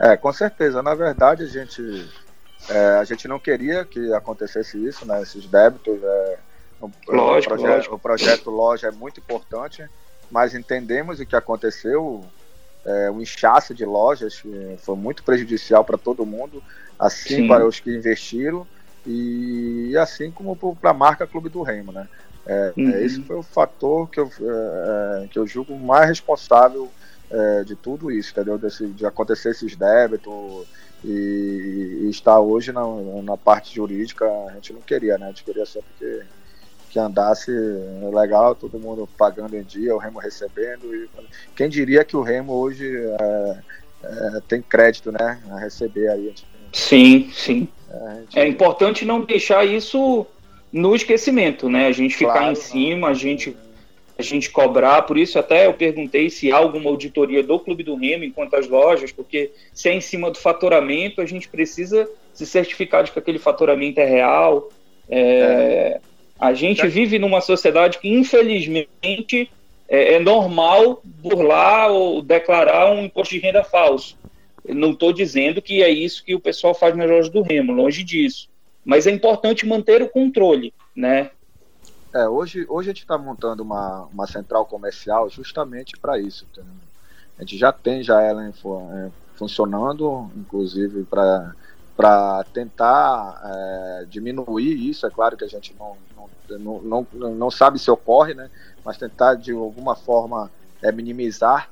[0.00, 0.82] É, com certeza.
[0.82, 1.82] Na verdade, a gente,
[2.68, 5.22] é, a gente não queria que acontecesse isso, né?
[5.22, 5.98] Esses débitos.
[6.02, 6.38] É,
[6.80, 7.94] o, lógico, o, projeto, lógico.
[7.94, 9.88] o projeto Loja é muito importante,
[10.30, 12.24] mas entendemos o que aconteceu.
[12.84, 14.42] É, o inchaço de lojas
[14.78, 16.62] foi muito prejudicial para todo mundo,
[16.98, 17.48] assim Sim.
[17.48, 18.66] para os que investiram
[19.06, 22.08] e assim como para a marca Clube do Remo, né?
[22.46, 22.90] É, uhum.
[22.90, 26.90] Esse foi o fator que eu, é, é que eu julgo mais responsável
[27.30, 28.56] é, de tudo isso, entendeu?
[28.56, 30.66] Desse, de acontecer esses débitos
[31.04, 32.82] e, e, estar hoje na,
[33.22, 35.26] na, parte jurídica, a gente não queria, né?
[35.26, 36.22] A gente queria sempre que,
[36.90, 37.50] que andasse
[38.12, 40.94] legal, todo mundo pagando em dia, o Remo recebendo.
[40.94, 41.08] E,
[41.54, 43.58] quem diria que o Remo hoje é,
[44.02, 45.40] é, tem crédito, né?
[45.50, 46.34] A receber aí.
[46.72, 47.68] Sim, sim.
[47.90, 48.38] É, gente...
[48.38, 50.26] é importante não deixar isso
[50.72, 51.86] no esquecimento, né?
[51.86, 53.56] A gente ficar claro, em cima, a gente
[54.18, 57.94] a gente cobrar, por isso até eu perguntei se há alguma auditoria do Clube do
[57.94, 62.44] Remo enquanto as lojas, porque se é em cima do faturamento, a gente precisa se
[62.44, 64.70] certificar de que aquele faturamento é real.
[65.08, 66.00] É, é.
[66.38, 66.86] A gente é.
[66.86, 69.50] vive numa sociedade que, infelizmente,
[69.88, 74.16] é, é, normal burlar ou declarar um imposto de renda falso.
[74.64, 77.72] Eu não estou dizendo que é isso que o pessoal faz nas lojas do Remo,
[77.72, 78.48] longe disso.
[78.84, 81.30] Mas é importante manter o controle, né?
[82.14, 86.46] É, hoje, hoje a gente está montando uma, uma central comercial justamente para isso.
[86.52, 86.72] Entendeu?
[87.38, 91.54] A gente já tem já ela é, funcionando, inclusive para
[91.96, 95.04] para tentar é, diminuir isso.
[95.04, 95.96] É claro que a gente não,
[96.50, 96.80] não,
[97.12, 98.50] não, não, sabe se ocorre, né?
[98.84, 100.50] mas tentar de alguma forma
[100.82, 101.68] é, minimizar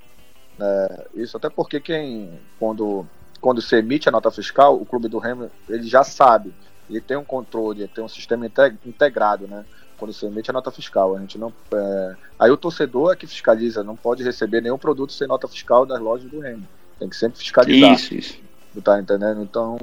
[0.59, 3.07] é, isso, até porque quem, quando,
[3.41, 6.53] quando se emite a nota fiscal, o Clube do Remo ele já sabe,
[6.89, 8.47] ele tem um controle, ele tem um sistema
[8.85, 9.65] integrado, né?
[9.99, 11.17] quando você emite a nota fiscal.
[11.17, 12.17] A gente não, é...
[12.39, 16.01] Aí o torcedor é que fiscaliza, não pode receber nenhum produto sem nota fiscal das
[16.01, 16.67] lojas do Remo.
[16.99, 17.95] Tem que sempre fiscalizar.
[17.95, 18.39] Isso, isso.
[18.85, 19.43] Tá entendendo?
[19.43, 19.79] Então,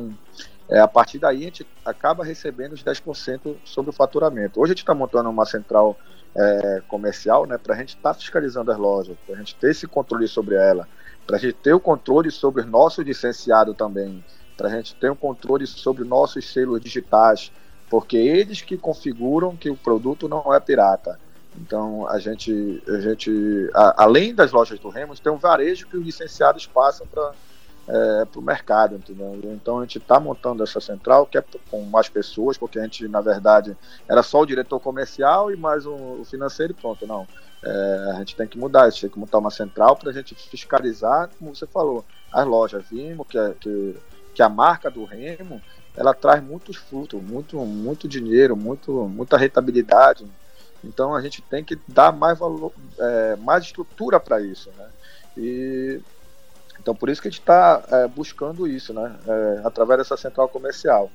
[0.73, 4.59] é, a partir daí a gente acaba recebendo os 10% sobre o faturamento.
[4.59, 5.95] Hoje a gente está montando uma central
[6.35, 9.69] é, comercial né, para a gente estar tá fiscalizando as lojas, para a gente ter
[9.69, 10.87] esse controle sobre ela,
[11.27, 14.25] para a gente ter o controle sobre os nossos licenciados também,
[14.57, 17.51] para a gente ter o controle sobre nossos selos digitais,
[17.87, 21.19] porque eles que configuram que o produto não é pirata.
[21.55, 25.97] Então a gente, a gente a, além das lojas do Remos, tem um varejo que
[25.97, 27.31] os licenciados passam para
[27.87, 29.39] é, o mercado, entendeu?
[29.43, 33.07] Então a gente está montando essa central que é com mais pessoas, porque a gente
[33.07, 33.75] na verdade
[34.07, 37.27] era só o diretor comercial e mais o, o financeiro e pronto, não.
[37.63, 40.13] É, a gente tem que mudar, a gente tem que montar uma central para a
[40.13, 42.83] gente fiscalizar, como você falou, as lojas.
[42.89, 43.95] Vimos que, que,
[44.35, 45.61] que a marca do Remo
[45.95, 50.25] ela traz muitos frutos, muito, muito dinheiro, muito, muita rentabilidade.
[50.83, 54.89] Então a gente tem que dar mais valor, é, mais estrutura para isso, né?
[55.37, 56.01] E
[56.83, 59.15] então por isso que a gente está é, buscando isso, né?
[59.25, 61.09] É, através dessa central comercial.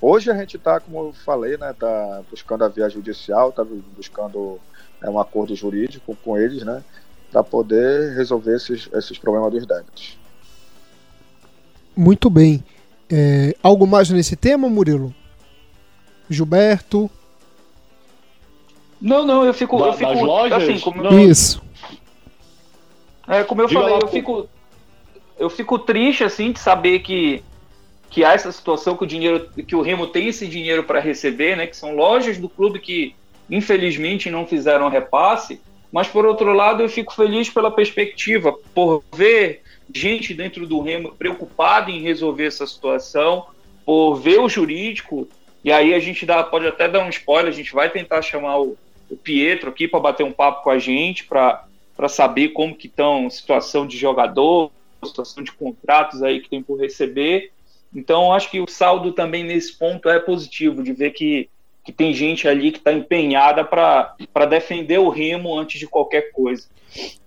[0.00, 1.72] Hoje a gente está, como eu falei, né?
[1.78, 3.64] Tá buscando a via judicial, está
[3.96, 4.58] buscando
[5.00, 6.82] é, um acordo jurídico com eles, né?
[7.30, 10.18] Para poder resolver esses, esses problemas dos débitos.
[11.96, 12.64] Muito bem.
[13.08, 15.14] É, algo mais nesse tema, Murilo?
[16.28, 17.08] Gilberto?
[19.00, 19.78] Não, não, eu fico.
[19.78, 20.64] Da, eu fico lojas?
[20.64, 21.61] assim, como Isso.
[23.32, 24.48] É, como eu Diga falei, eu fico.
[25.38, 27.42] Eu fico triste, assim, de saber que,
[28.10, 29.48] que há essa situação que o dinheiro.
[29.66, 31.66] que o Remo tem esse dinheiro para receber, né?
[31.66, 33.14] Que são lojas do clube que,
[33.50, 35.60] infelizmente, não fizeram repasse.
[35.90, 39.62] Mas por outro lado, eu fico feliz pela perspectiva, por ver
[39.94, 43.46] gente dentro do Remo preocupada em resolver essa situação,
[43.84, 45.28] por ver o jurídico,
[45.64, 48.58] e aí a gente dá, pode até dar um spoiler, a gente vai tentar chamar
[48.58, 48.76] o,
[49.10, 51.64] o Pietro aqui para bater um papo com a gente, para
[52.08, 54.70] saber como que estão situação de jogador,
[55.04, 57.50] situação de contratos aí que tem por receber.
[57.94, 61.48] Então, acho que o saldo também nesse ponto é positivo, de ver que,
[61.84, 66.66] que tem gente ali que está empenhada para defender o Remo antes de qualquer coisa.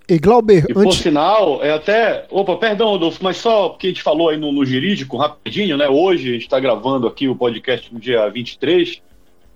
[0.07, 0.99] E Glauber, e por antes...
[0.99, 2.25] sinal, é até.
[2.29, 5.89] Opa, perdão, Rodolfo, mas só porque a gente falou aí no, no jurídico, rapidinho, né?
[5.89, 9.01] Hoje a gente está gravando aqui o podcast no dia 23.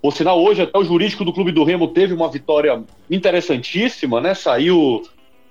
[0.02, 4.34] Por sinal, hoje até o jurídico do Clube do Remo teve uma vitória interessantíssima, né?
[4.34, 5.04] Saiu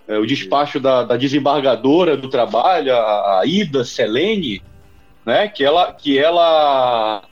[0.06, 4.62] é, o despacho da, da, desembargadora do trabalho, a, a Ida Selene,
[5.24, 5.48] né?
[5.48, 7.22] Que ela, que ela,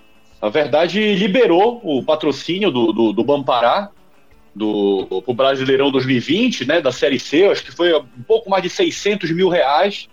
[0.42, 3.90] na verdade, liberou o patrocínio do, do, do Bampará
[4.54, 6.82] do pro Brasileirão 2020, né?
[6.82, 10.06] Da Série C, acho que foi um pouco mais de 600 mil reais.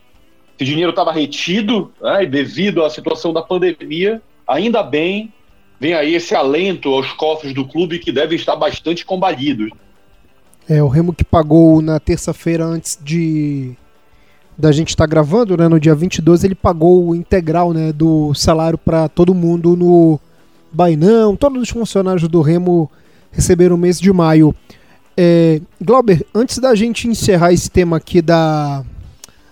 [0.58, 2.24] Esse dinheiro estava retido, né?
[2.24, 5.34] E devido à situação da pandemia, ainda bem
[5.84, 9.70] vem aí esse alento aos cofres do clube que devem estar bastante combalidos.
[10.70, 13.74] É, o Remo que pagou na terça-feira antes de
[14.58, 18.34] da gente estar tá gravando, né, no dia 22, ele pagou o integral, né, do
[18.34, 20.18] salário para todo mundo no
[20.72, 22.90] Bainão, todos os funcionários do Remo
[23.30, 24.56] receberam o mês de maio.
[25.18, 28.86] É, Glauber, antes da gente encerrar esse tema aqui da,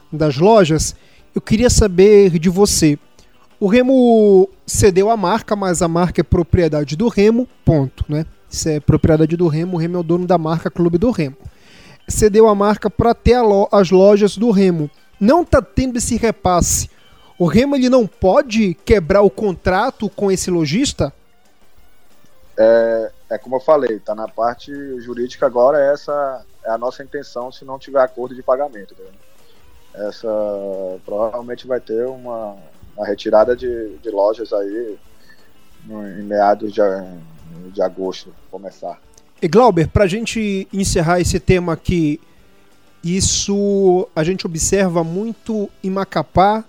[0.10, 0.96] das lojas,
[1.36, 2.98] eu queria saber de você.
[3.62, 8.26] O Remo cedeu a marca, mas a marca é propriedade do Remo, ponto, né?
[8.50, 11.38] Isso é propriedade do Remo, o Remo é o dono da marca Clube do Remo
[12.12, 14.89] cedeu a marca para ter lo as lojas do Remo.
[15.19, 16.89] Não está tendo esse repasse.
[17.39, 21.12] O Remo ele não pode quebrar o contrato com esse lojista?
[22.58, 27.52] É, é como eu falei, está na parte jurídica agora, essa é a nossa intenção
[27.52, 28.93] se não tiver acordo de pagamento.
[28.93, 29.13] Entendeu?
[29.93, 30.28] Essa
[31.04, 32.56] provavelmente vai ter uma,
[33.02, 34.96] uma retirada de, de lojas aí
[35.86, 36.82] no, em meados de,
[37.74, 39.02] de agosto começar.
[39.42, 42.22] E Glauber, para a gente encerrar esse tema aqui,
[43.04, 46.64] isso a gente observa muito em Macapá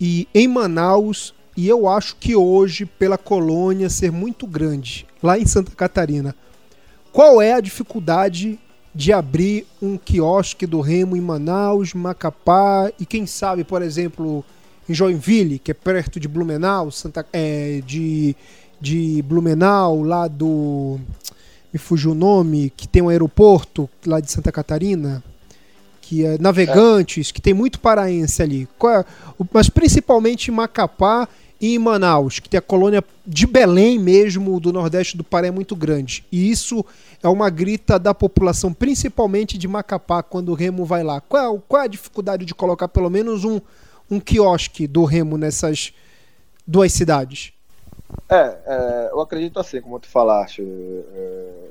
[0.00, 5.46] e em Manaus, e eu acho que hoje, pela colônia ser muito grande, lá em
[5.46, 6.34] Santa Catarina,
[7.12, 8.58] qual é a dificuldade
[8.92, 14.44] de abrir um quiosque do Remo em Manaus, Macapá e quem sabe, por exemplo,
[14.88, 18.36] em Joinville, que é perto de Blumenau, Santa, é, de,
[18.80, 20.98] de Blumenau, lá do
[21.74, 25.20] me fugiu o nome, que tem um aeroporto lá de Santa Catarina,
[26.00, 27.32] que é Navegantes, é.
[27.32, 28.68] que tem muito paraense ali.
[28.84, 29.04] É,
[29.52, 31.28] mas principalmente em Macapá
[31.60, 35.50] e em Manaus, que tem a colônia de Belém mesmo, do Nordeste do Pará é
[35.50, 36.24] muito grande.
[36.30, 36.84] E isso
[37.20, 41.20] é uma grita da população, principalmente de Macapá, quando o Remo vai lá.
[41.20, 43.60] Qual, qual é a dificuldade de colocar pelo menos um,
[44.10, 45.92] um quiosque do Remo nessas
[46.66, 47.52] duas cidades?
[48.28, 51.70] É, é, eu acredito assim, como tu falaste, é,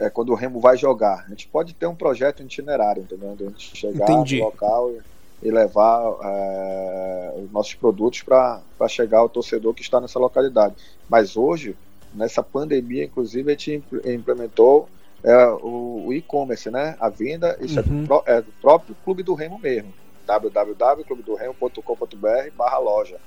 [0.00, 1.24] é, quando o Remo vai jogar.
[1.26, 3.34] A gente pode ter um projeto itinerário, entendeu?
[3.36, 4.38] De a gente chegar Entendi.
[4.38, 10.00] no local e, e levar é, os nossos produtos para chegar ao torcedor que está
[10.00, 10.74] nessa localidade.
[11.08, 11.76] Mas hoje,
[12.14, 14.88] nessa pandemia, inclusive, a gente implementou
[15.22, 16.96] é, o, o e-commerce, né?
[17.00, 18.02] A venda, isso uhum.
[18.02, 19.92] é, do, é, do, próprio Clube do Remo mesmo.
[20.26, 23.18] www.clubedoremo.com.br barra loja.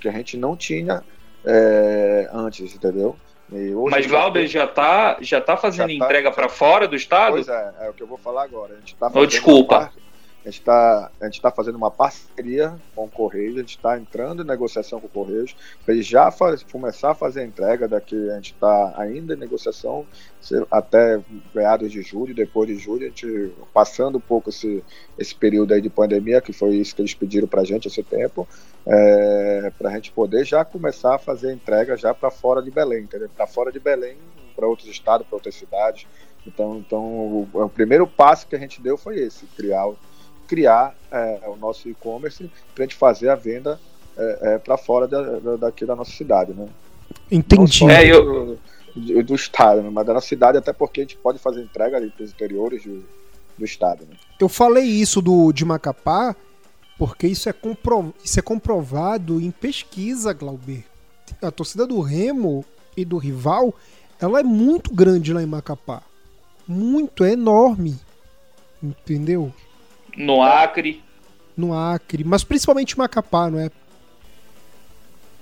[0.00, 1.02] Que a gente não tinha
[1.44, 3.16] é, antes, entendeu?
[3.90, 7.34] Mas Glauber já está já tá fazendo já tá, entrega para fora do estado?
[7.34, 8.74] Pois é, é o que eu vou falar agora.
[8.74, 9.92] A gente tá oh, desculpa.
[10.46, 11.10] A gente está
[11.42, 15.10] tá fazendo uma parceria com o Correios, a gente está entrando em negociação com o
[15.10, 19.34] Correios, para ele já faz, começar a fazer a entrega daqui, a gente está ainda
[19.34, 20.06] em negociação
[20.70, 21.20] até
[21.52, 24.84] meados de julho, depois de julho, a gente passando um pouco esse,
[25.18, 28.04] esse período aí de pandemia, que foi isso que eles pediram para a gente esse
[28.04, 28.46] tempo,
[28.86, 32.70] é, para a gente poder já começar a fazer a entrega já para fora de
[32.70, 34.16] Belém, Para fora de Belém,
[34.54, 36.06] para outros estados, para outras cidades.
[36.46, 39.84] Então, então o, o, primeiro passo que a gente deu foi esse, criar,
[40.46, 43.80] criar é, o nosso e-commerce para a gente fazer a venda
[44.16, 46.66] é, é para fora da, da, daqui da nossa cidade, né?
[47.30, 47.84] Entendi.
[47.90, 48.58] É, eu,
[48.94, 49.90] do, do estado, né?
[49.92, 52.84] mas da nossa cidade, até porque a gente pode fazer entrega ali para os interiores
[52.84, 53.04] do,
[53.58, 54.06] do estado.
[54.08, 54.16] Né?
[54.40, 56.34] Eu falei isso do, de Macapá
[56.98, 60.84] porque isso é, compro, isso é comprovado em pesquisa, Glauber.
[61.42, 62.64] A torcida do Remo
[62.96, 63.74] e do rival,
[64.18, 66.02] ela é muito grande lá em Macapá.
[66.66, 67.98] Muito, é enorme.
[68.82, 69.52] Entendeu?
[70.16, 71.02] No Acre.
[71.56, 73.70] No Acre, mas principalmente em Macapá, não é?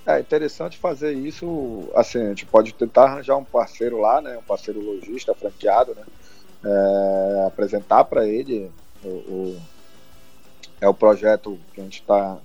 [0.05, 4.43] É interessante fazer isso, assim, a gente pode tentar arranjar um parceiro lá, né, um
[4.43, 6.03] parceiro lojista, franqueado, né,
[6.63, 8.69] é, apresentar para ele
[9.03, 9.61] o, o,
[10.79, 12.37] é o projeto que a gente está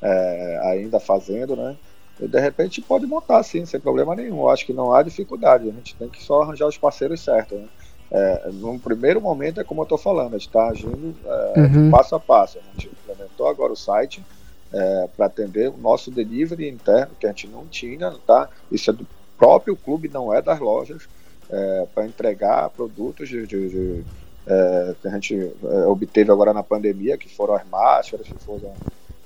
[0.00, 1.76] é, ainda fazendo, né,
[2.18, 4.40] E de repente pode montar sim, sem problema nenhum.
[4.40, 5.68] Eu acho que não há dificuldade.
[5.68, 7.58] A gente tem que só arranjar os parceiros certos.
[7.58, 7.68] Né?
[8.14, 11.90] É, num primeiro momento é como eu estou falando, a gente está agindo é, uhum.
[11.90, 12.58] passo a passo.
[12.58, 14.22] A gente implementou agora o site
[14.70, 18.50] é, para atender o nosso delivery interno, que a gente não tinha, tá?
[18.70, 19.06] Isso é do
[19.38, 21.08] próprio clube, não é das lojas,
[21.48, 24.04] é, para entregar produtos de, de, de
[24.46, 28.74] é, que a gente é, obteve agora na pandemia, que foram as máscaras, que foram,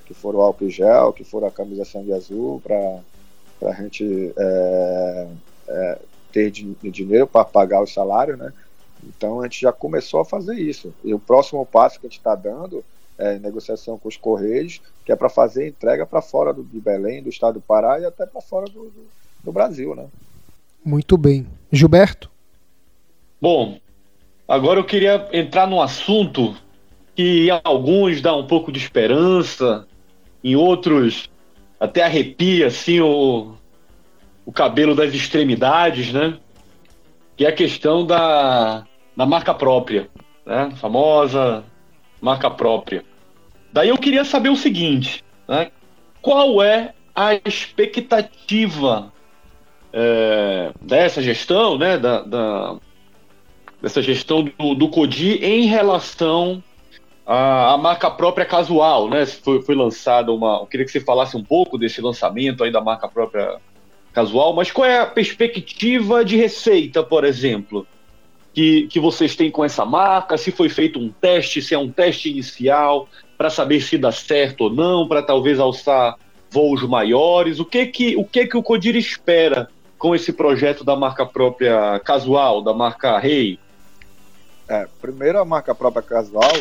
[0.05, 5.27] que foram o álcool gel, que foram a camisa sangue azul, para a gente é,
[6.31, 8.53] ter dinheiro para pagar os salários, né?
[9.07, 10.93] Então a gente já começou a fazer isso.
[11.03, 12.83] E o próximo passo que a gente está dando
[13.17, 17.23] é negociação com os Correios, que é para fazer entrega para fora do, de Belém,
[17.23, 19.05] do estado do Pará e até para fora do, do,
[19.43, 20.05] do Brasil, né?
[20.85, 21.47] Muito bem.
[21.71, 22.29] Gilberto?
[23.41, 23.79] Bom,
[24.47, 26.55] agora eu queria entrar num assunto
[27.15, 29.87] que em alguns dá um pouco de esperança,
[30.43, 31.29] em outros
[31.79, 33.55] até arrepia assim o,
[34.45, 36.37] o cabelo das extremidades, né?
[37.35, 38.86] Que é a questão da,
[39.17, 40.07] da marca própria,
[40.45, 40.71] né?
[40.79, 41.63] famosa
[42.21, 43.03] marca própria.
[43.73, 45.71] Daí eu queria saber o seguinte, né?
[46.21, 49.11] Qual é a expectativa
[49.91, 52.77] é, dessa gestão, né, da, da,
[53.81, 56.63] dessa gestão do, do CODI em relação
[57.25, 59.25] à, à, marca própria casual, né?
[59.25, 60.59] Foi, foi lançada uma.
[60.59, 63.57] Eu queria que você falasse um pouco desse lançamento aí da marca própria
[64.13, 67.87] casual, mas qual é a perspectiva de receita, por exemplo,
[68.57, 70.35] que, que vocês têm com essa marca?
[70.35, 74.61] Se foi feito um teste, se é um teste inicial, para saber se dá certo
[74.61, 76.17] ou não, para talvez alçar
[76.49, 77.59] voos maiores?
[77.59, 81.99] O que que o que que o Codir espera com esse projeto da marca própria
[81.99, 83.59] casual, da marca Rei?
[84.67, 86.51] É, primeiro a marca própria casual,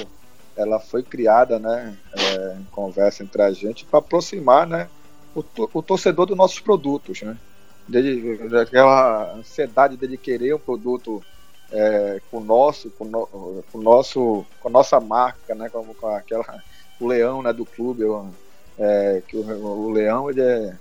[0.55, 4.87] ela foi criada, né, é, em conversa entre a gente para aproximar, né,
[5.35, 5.43] o,
[5.73, 7.37] o, torcedor dos nossos produtos, né,
[7.89, 11.25] dele, aquela ansiedade dele querer um produto
[11.73, 13.27] é, com nosso, com, no,
[13.71, 16.63] com nosso, com nossa marca, né, com, com aquela
[17.01, 18.03] o leão, né, do clube,
[18.79, 20.77] é, que o, o leão ele é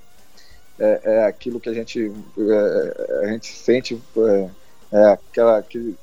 [0.80, 4.50] é, é aquilo que a gente, é, a gente sente, é,
[4.92, 5.96] é aquela que,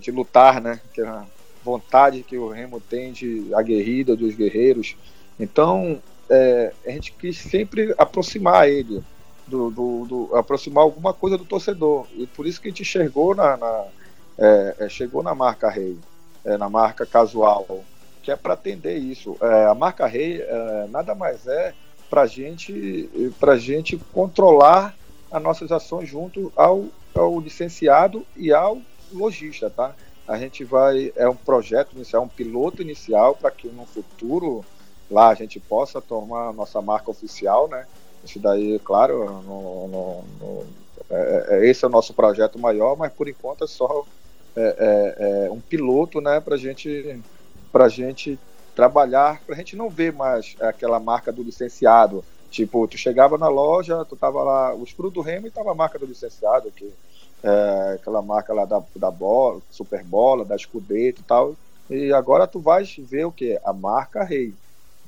[0.00, 0.80] de lutar, né?
[0.90, 1.26] Aquela
[1.64, 4.96] vontade que o Remo tem de aguerrida dos guerreiros.
[5.38, 6.02] Então,
[6.84, 9.02] a gente quis sempre aproximar ele,
[9.46, 12.06] do, do, do, aproximar alguma coisa do torcedor.
[12.16, 13.84] E por isso que a gente enxergou na, na
[14.38, 15.98] é, chegou na marca Rei,
[16.58, 17.84] na marca casual,
[18.22, 19.36] que é para atender isso.
[19.70, 20.44] a marca Rei
[20.90, 21.72] nada mais é
[22.10, 23.08] para gente,
[23.40, 24.94] a gente controlar
[25.30, 29.94] as nossas ações junto ao, ao licenciado e ao lojista, tá?
[30.28, 34.64] A gente vai, é um projeto inicial, um piloto inicial para que no futuro
[35.10, 37.86] lá a gente possa tomar a nossa marca oficial, né?
[38.22, 40.66] Isso daí, claro, no, no, no,
[41.12, 44.04] é, é, esse é o nosso projeto maior, mas por enquanto é só
[44.56, 46.40] é, é, é um piloto, né?
[46.40, 47.20] Para gente,
[47.72, 48.38] a gente
[48.74, 52.24] trabalhar para a gente não ver mais aquela marca do licenciado.
[52.50, 55.74] Tipo, tu chegava na loja, tu tava lá, os produtos do Remo e tava a
[55.74, 56.92] marca do licenciado, que
[57.42, 61.56] é aquela marca lá da, da bola, super bola, da escudeto e tal.
[61.90, 63.58] E agora tu vais ver o que?
[63.64, 64.54] A marca rei.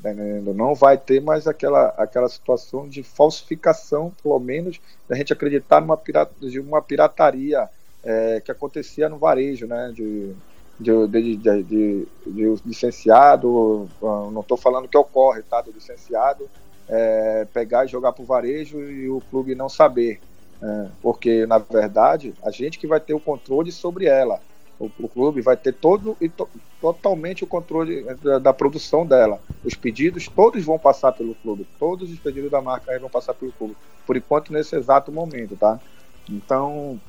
[0.05, 4.79] Tá não vai ter mais aquela, aquela situação de falsificação, pelo menos,
[5.09, 7.71] da gente acreditar numa pirata, de uma pirataria
[8.05, 9.91] é, que acontecia no varejo, né?
[9.95, 10.35] De,
[10.79, 15.63] de, de, de, de licenciado, não estou falando que ocorre, tá?
[15.63, 16.51] Do licenciado
[16.87, 20.21] é, pegar e jogar para o varejo e o clube não saber.
[20.63, 24.39] É, porque, na verdade, a gente que vai ter o controle sobre ela.
[24.79, 26.49] O, o clube vai ter todo e to,
[26.81, 29.41] totalmente o controle da, da, produção dela.
[29.64, 31.66] Os pedidos, todos vão passar pelo clube.
[31.79, 33.77] Todos os pedidos da marca vão passar pelo clube.
[34.07, 35.81] Por enquanto, nesse exato momento, tá?
[36.29, 37.01] Então,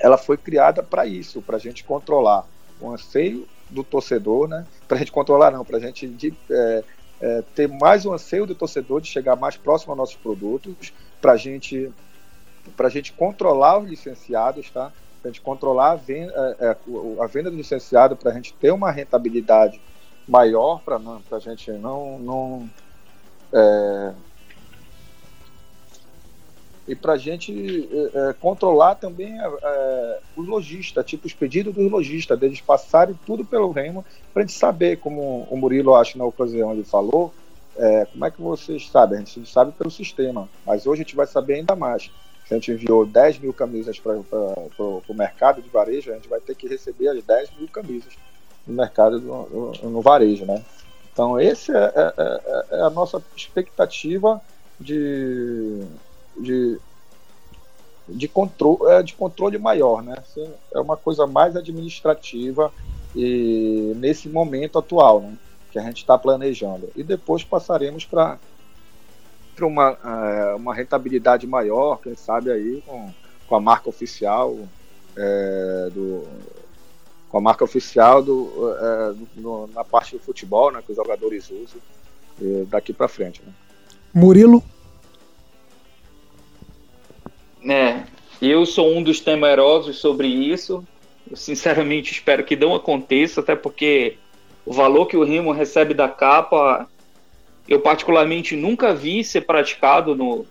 [0.00, 2.44] ela foi criada para isso, para a gente controlar
[2.80, 4.66] o anseio do torcedor, né?
[4.86, 6.84] Para a gente controlar, não, para a gente de, é,
[7.20, 11.36] é, ter mais um anseio do torcedor de chegar mais próximo aos nossos produtos, para
[11.36, 11.90] gente,
[12.78, 14.92] a gente controlar os licenciados, tá?
[15.26, 16.76] A gente controlar a venda, é, é
[17.22, 19.80] a venda do licenciado, para a gente ter uma rentabilidade
[20.26, 20.98] maior, para
[21.32, 22.70] a gente não, não
[23.52, 24.12] é,
[26.88, 31.90] e para a gente é, é, controlar também é, os lojistas, tipo os pedidos dos
[31.90, 36.24] lojistas, deles passarem tudo pelo Remo, para a gente saber, como o Murilo, acho, na
[36.24, 37.34] ocasião ele falou,
[37.76, 39.18] é, como é que vocês sabem?
[39.18, 42.10] A gente sabe pelo sistema, mas hoje a gente vai saber ainda mais.
[42.48, 46.54] A gente enviou 10 mil camisas para o mercado de varejo, a gente vai ter
[46.54, 48.12] que receber as 10 mil camisas
[48.66, 50.62] no mercado do, no, no varejo, né?
[51.12, 54.40] Então, essa é, é, é, é, a nossa expectativa
[54.78, 55.82] de,
[56.38, 56.78] de,
[58.06, 60.16] de, controle, é, de controle maior, né?
[60.74, 62.70] É uma coisa mais administrativa
[63.14, 65.36] e nesse momento atual, né?
[65.72, 66.90] Que a gente está planejando.
[66.94, 68.38] E depois passaremos para
[69.56, 73.10] para uma, é, uma rentabilidade maior, quem sabe aí com,
[73.48, 74.56] com a marca oficial
[75.16, 76.24] é, do
[77.28, 81.50] com a marca oficial do, é, no, na parte do futebol, né, que os jogadores
[81.50, 81.80] usam
[82.68, 83.42] daqui para frente.
[83.44, 83.52] Né?
[84.14, 84.62] Murilo?
[87.68, 88.04] É,
[88.40, 90.86] eu sou um dos temerosos sobre isso.
[91.28, 94.18] Eu sinceramente espero que não aconteça, até porque
[94.64, 96.88] o valor que o Remo recebe da capa,
[97.68, 100.46] eu particularmente nunca vi ser praticado no,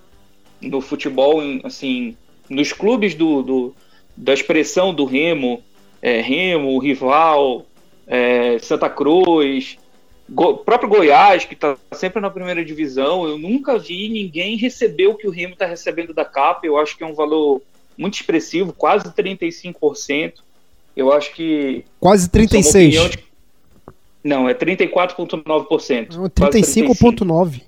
[0.62, 2.16] no futebol, assim,
[2.50, 3.76] nos clubes do, do
[4.18, 5.62] da expressão do Remo,
[6.02, 7.66] é, Remo, Rival,
[8.08, 9.78] é, Santa Cruz,
[10.28, 15.16] Go, próprio Goiás, que está sempre na primeira divisão, eu nunca vi ninguém receber o
[15.16, 16.66] que o Remo está recebendo da capa.
[16.66, 17.62] Eu acho que é um valor
[17.98, 20.34] muito expressivo, quase 35%.
[20.96, 21.86] Eu acho que.
[22.00, 23.10] Quase 36%.
[23.10, 23.25] De...
[24.26, 26.08] Não, é 34,9%.
[26.32, 27.62] 35,9%.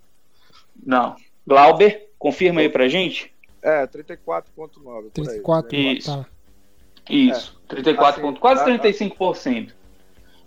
[0.83, 1.15] Não.
[1.45, 3.31] Glauber, confirma aí pra gente.
[3.61, 5.11] É, 34,9%.
[5.13, 5.93] 34, aí, né?
[5.93, 6.11] Isso.
[6.11, 6.25] Tá.
[7.07, 7.75] Isso, é.
[7.75, 9.71] 34, assim, quase 35%.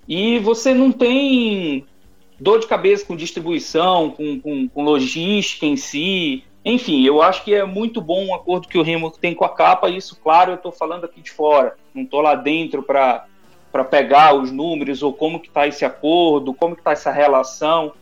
[0.09, 1.87] E você não tem
[2.41, 6.43] dor de cabeça com distribuição, com, com, com, logística em si.
[6.65, 9.55] Enfim, eu acho que é muito bom o acordo que o Remo tem com a
[9.55, 9.89] capa.
[9.89, 11.77] Isso, claro, eu estou falando aqui de fora.
[11.95, 13.27] Não estou lá dentro para
[13.71, 17.93] para pegar os números ou como que está esse acordo, como que está essa relação.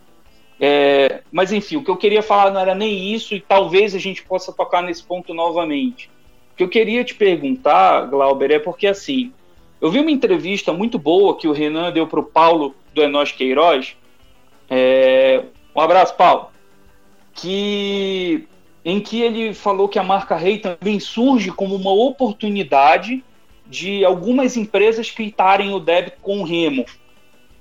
[0.61, 3.99] É, mas enfim, o que eu queria falar não era nem isso e talvez a
[3.99, 6.11] gente possa tocar nesse ponto novamente.
[6.53, 9.33] O que eu queria te perguntar, Glauber, é porque assim,
[9.81, 13.31] eu vi uma entrevista muito boa que o Renan deu para o Paulo do Enos
[13.31, 13.97] Queiroz,
[14.69, 15.45] é...
[15.75, 16.49] Um abraço, Paulo.
[17.35, 18.49] Que
[18.85, 23.23] em que ele falou que a marca Rei também surge como uma oportunidade
[23.69, 26.85] de algumas empresas quitarem o débito com o Remo.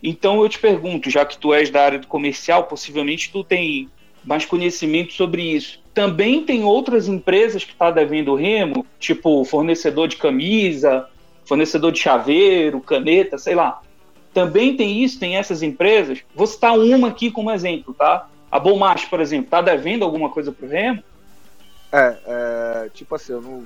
[0.02, 3.90] Então eu te pergunto, já que tu és da área do comercial, possivelmente tu tem
[4.24, 5.80] mais conhecimento sobre isso.
[5.94, 11.08] Também tem outras empresas que estão tá devendo o Remo, tipo fornecedor de camisa,
[11.46, 13.82] fornecedor de chaveiro, caneta, sei lá
[14.38, 16.20] também tem isso, tem essas empresas.
[16.36, 18.28] Vou citar uma aqui como exemplo, tá?
[18.52, 21.04] A Bomach, por exemplo, está devendo alguma coisa para o Remo?
[21.92, 23.66] É, é, tipo assim, eu não.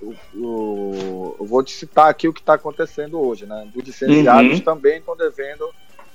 [0.00, 3.68] Eu, eu, vou te citar aqui o que está acontecendo hoje, né?
[3.74, 4.60] Os licenciados uhum.
[4.60, 5.68] também estão devendo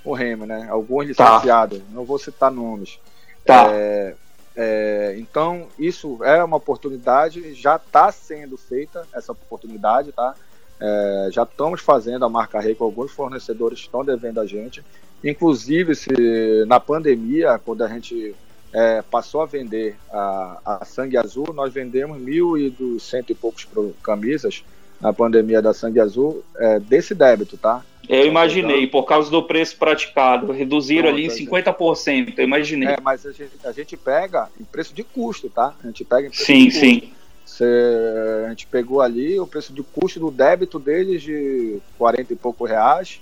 [0.03, 0.67] o Remo, né?
[0.69, 1.35] Alguns tá.
[1.35, 1.85] licenciados, tá.
[1.91, 2.99] não vou citar nomes.
[3.45, 3.67] Tá.
[3.71, 4.15] É,
[4.55, 10.35] é, então, isso é uma oportunidade, já está sendo feita essa oportunidade, tá?
[10.79, 14.83] É, já estamos fazendo a marca Rei com alguns fornecedores que estão devendo a gente.
[15.23, 18.35] Inclusive, se na pandemia, quando a gente
[18.73, 23.35] é, passou a vender a, a Sangue Azul, nós vendemos mil e dos cento e
[23.35, 23.67] poucos
[24.01, 24.63] camisas
[24.99, 27.83] na pandemia da Sangue Azul é, desse débito, tá?
[28.07, 32.89] Eu imaginei, por causa do preço praticado, reduziram ali em 50%, eu imaginei.
[32.89, 35.73] É, mas a gente, a gente pega em preço de custo, tá?
[35.83, 36.79] A gente pega em preço sim, de custo.
[36.79, 37.13] Sim,
[37.45, 38.45] sim.
[38.45, 42.65] A gente pegou ali o preço de custo do débito deles de 40 e pouco
[42.65, 43.21] reais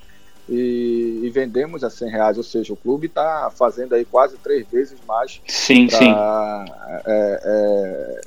[0.49, 4.67] e, e vendemos a 100 reais, ou seja, o clube está fazendo aí quase três
[4.67, 5.39] vezes mais.
[5.47, 6.15] Sim, pra, sim.
[7.05, 8.21] É, é,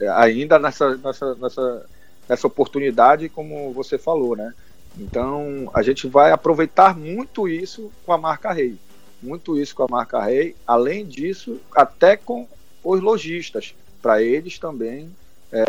[0.00, 1.86] é, ainda nessa, nessa, nessa,
[2.28, 4.54] nessa oportunidade, como você falou, né?
[4.98, 8.78] Então a gente vai aproveitar muito isso com a marca Rei,
[9.22, 10.56] muito isso com a marca Rei.
[10.66, 12.48] Além disso, até com
[12.82, 15.10] os lojistas, para eles também
[15.52, 15.64] é,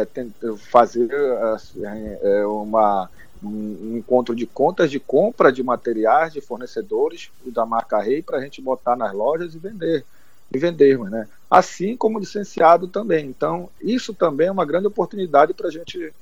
[0.72, 1.14] fazer
[1.54, 3.10] assim, é, uma,
[3.44, 8.42] um encontro de contas de compra de materiais de fornecedores da marca Rei para a
[8.42, 10.06] gente botar nas lojas e vender
[10.52, 11.28] e vendermos, né?
[11.50, 13.26] Assim como licenciado também.
[13.26, 16.14] Então isso também é uma grande oportunidade para gente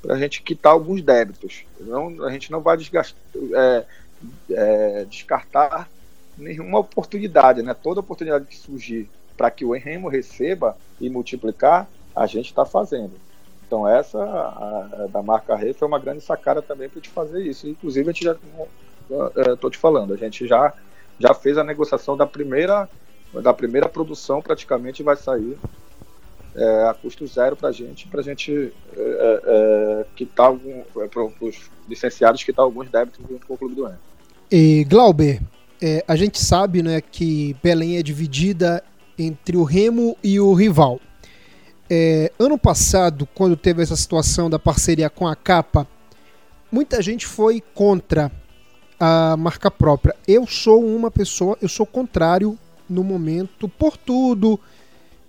[0.00, 1.64] para a gente quitar alguns débitos.
[1.80, 3.18] Não, a gente não vai desgastar,
[3.54, 3.84] é,
[4.50, 5.88] é, descartar
[6.36, 7.72] nenhuma oportunidade, né?
[7.74, 13.12] Toda oportunidade que surgir para que o Remo receba e multiplicar, a gente está fazendo.
[13.74, 17.42] Então essa a, a, da marca Rei foi uma grande sacada também para te fazer
[17.42, 17.66] isso.
[17.66, 18.36] Inclusive a gente já
[19.52, 20.72] estou te falando, a gente já
[21.18, 22.88] já fez a negociação da primeira
[23.42, 25.58] da primeira produção praticamente vai sair
[26.54, 31.08] é, a custo zero para a gente, para gente é, é, é quitar algum, é,
[31.08, 33.98] para os licenciados quitar alguns débitos junto com o Clube do Ano.
[34.52, 35.40] E Glauber,
[35.82, 38.84] é, a gente sabe né, que Belém é dividida
[39.18, 41.00] entre o Remo e o rival.
[41.96, 45.86] É, ano passado, quando teve essa situação da parceria com a capa,
[46.72, 48.32] muita gente foi contra
[48.98, 50.12] a marca própria.
[50.26, 52.58] Eu sou uma pessoa, eu sou contrário
[52.90, 54.58] no momento por tudo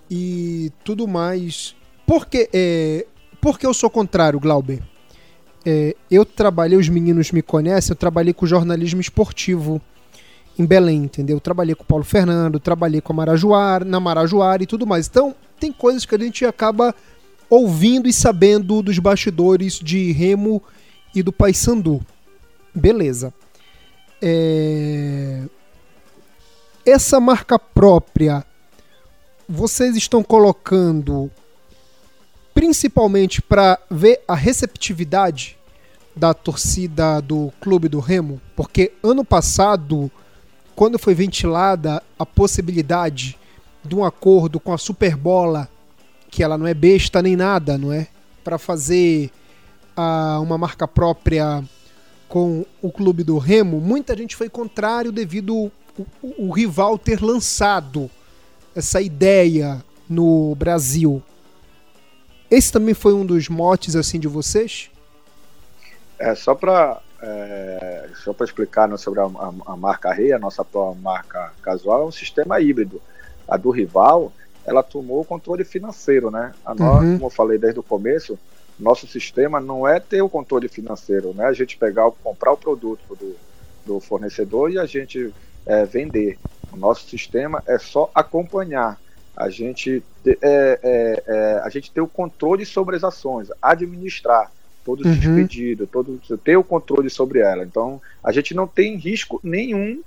[0.09, 1.75] e tudo mais.
[2.03, 3.05] Por que, é,
[3.39, 4.81] por que eu sou contrário, Glauber?
[5.63, 9.79] É, eu trabalhei, os meninos me conhecem, eu trabalhei com jornalismo esportivo
[10.57, 11.37] em Belém, entendeu?
[11.37, 15.05] Eu trabalhei com o Paulo Fernando, trabalhei com a Marajoara, na Marajoara e tudo mais.
[15.07, 16.93] Então, tem coisas que a gente acaba
[17.49, 20.61] ouvindo e sabendo dos bastidores de Remo
[21.13, 22.05] e do Paysandu.
[22.73, 23.33] Beleza.
[24.21, 25.43] É...
[26.85, 28.45] Essa marca própria,
[29.47, 31.31] vocês estão colocando
[32.53, 35.57] principalmente para ver a receptividade
[36.15, 40.09] da torcida do clube do Remo, porque ano passado,
[40.75, 43.37] quando foi ventilada a possibilidade
[43.87, 45.69] de um acordo com a Superbola,
[46.29, 48.07] que ela não é besta nem nada, não é?
[48.43, 49.31] Para fazer
[49.95, 51.63] a, uma marca própria
[52.27, 55.71] com o clube do Remo, muita gente foi contrário devido o,
[56.21, 58.09] o, o rival ter lançado
[58.75, 61.21] essa ideia no Brasil.
[62.49, 64.89] Esse também foi um dos motes assim de vocês?
[66.19, 70.39] É só para é, só para explicar né, sobre a, a, a, marca Rei, a
[70.39, 70.65] nossa
[71.01, 73.01] marca casual é um sistema híbrido.
[73.47, 74.31] A do rival,
[74.65, 76.53] ela tomou o controle financeiro, né?
[76.65, 77.13] A nós, uhum.
[77.13, 78.37] como eu falei desde o começo,
[78.79, 81.45] nosso sistema não é ter o controle financeiro, né?
[81.45, 83.35] A gente pegar, comprar o produto do,
[83.85, 85.33] do fornecedor e a gente
[85.65, 86.37] é, vender.
[86.71, 88.99] O nosso sistema é só acompanhar.
[89.35, 94.51] A gente, é, é, é, a gente ter o controle sobre as ações, administrar
[94.83, 95.13] todos uhum.
[95.13, 97.63] os pedidos, todo, ter o controle sobre ela.
[97.63, 100.01] Então, a gente não tem risco nenhum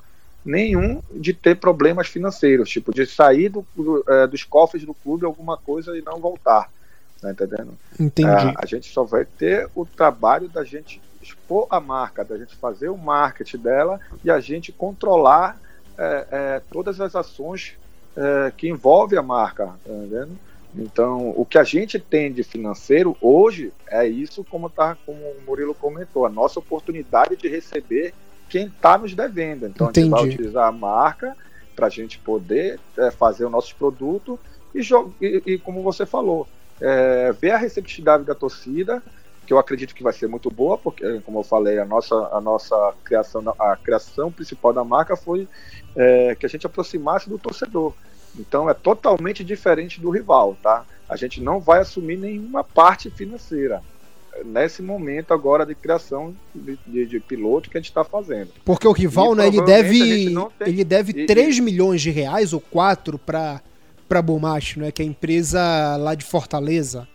[0.44, 5.24] nenhum de ter problemas financeiros, tipo de sair do, do, é, dos cofres do clube
[5.24, 6.70] alguma coisa e não voltar.
[7.20, 7.76] Tá entendendo?
[7.98, 8.28] Entendi.
[8.28, 12.54] É, a gente só vai ter o trabalho da gente expor a marca, da gente
[12.56, 15.60] fazer o marketing dela e a gente controlar
[15.98, 17.74] é, é, todas as ações
[18.16, 20.38] é, que envolvem a marca, tá entendendo?
[20.76, 25.42] Então, o que a gente tem de financeiro hoje é isso, como, tá, como o
[25.46, 28.14] Murilo comentou, a nossa oportunidade de receber
[28.48, 29.66] quem está nos devendo.
[29.66, 30.14] Então, Entendi.
[30.14, 31.36] a gente vai utilizar a marca
[31.74, 34.38] para a gente poder é, fazer o nosso produto
[34.74, 34.80] e,
[35.20, 36.46] e, e, como você falou,
[36.80, 39.02] é, ver a receptividade da torcida,
[39.46, 42.40] que eu acredito que vai ser muito boa, porque, como eu falei, a nossa, a
[42.40, 45.48] nossa criação, a criação principal da marca foi
[45.96, 47.94] é, que a gente aproximasse do torcedor.
[48.38, 50.84] Então é totalmente diferente do rival, tá?
[51.08, 53.82] A gente não vai assumir nenhuma parte financeira
[54.44, 58.50] nesse momento agora de criação de, de, de piloto que a gente está fazendo.
[58.64, 59.98] Porque o rival, e, né, ele deve,
[60.58, 60.68] tem...
[60.68, 63.60] ele deve e, 3 milhões de reais ou 4 para
[64.08, 65.60] para Bomacho, né, que é a empresa
[65.98, 67.06] lá de Fortaleza.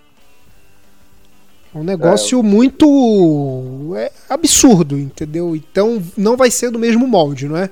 [1.74, 5.56] É um negócio é, muito é absurdo, entendeu?
[5.56, 7.68] Então não vai ser do mesmo molde, não é?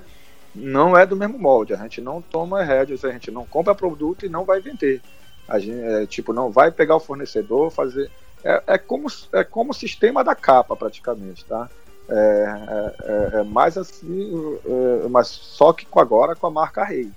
[0.55, 1.73] Não é do mesmo molde.
[1.73, 5.01] A gente não toma rédeas, a gente não compra produto e não vai vender.
[5.47, 8.09] A gente, é, tipo, não vai pegar o fornecedor, fazer.
[8.43, 11.69] É, é, como, é como o sistema da capa, praticamente, tá?
[12.09, 17.11] É, é, é, é mais assim, é, mas só que agora com a marca Rei.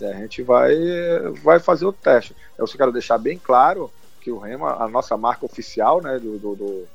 [0.00, 0.76] A gente vai,
[1.42, 2.34] vai fazer o teste.
[2.56, 6.38] Eu só quero deixar bem claro que o Remo, a nossa marca oficial, né, do,
[6.38, 6.88] do, do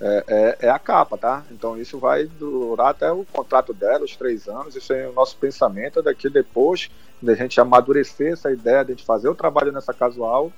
[0.00, 1.44] é, é, é, a capa, tá?
[1.50, 4.76] Então isso vai durar até o contrato dela, os três anos.
[4.76, 6.88] Isso é o nosso pensamento daqui depois
[7.20, 10.52] de a gente amadurecer essa ideia de a gente fazer o trabalho nessa casual.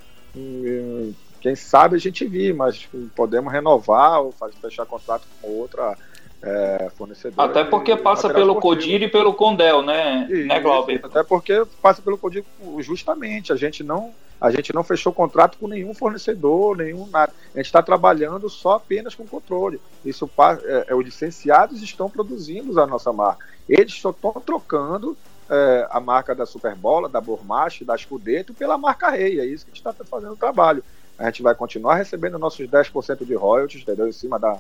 [1.41, 5.97] Quem sabe a gente vir, mas podemos renovar ou fazer, fechar contrato com outra
[6.43, 7.45] é, fornecedor.
[7.45, 11.01] Até porque passa pelo Codir e pelo Condel, né, e, né Glauber?
[11.03, 12.45] Até porque passa pelo Codir
[12.80, 13.53] justamente.
[13.53, 17.30] A gente não a gente não fechou contrato com nenhum fornecedor, nenhum nada.
[17.55, 19.78] A gente está trabalhando só apenas com controle.
[20.03, 20.30] Isso
[20.64, 23.45] é, é, os licenciados estão produzindo a nossa marca.
[23.68, 25.14] Eles só estão trocando
[25.51, 29.41] é, a marca da Superbola, da Bormache, da Scudetto pela marca Rei.
[29.41, 30.82] É isso que a gente está fazendo o trabalho.
[31.20, 34.08] A gente vai continuar recebendo nossos 10% de royalties, entendeu?
[34.08, 34.58] Em cima da,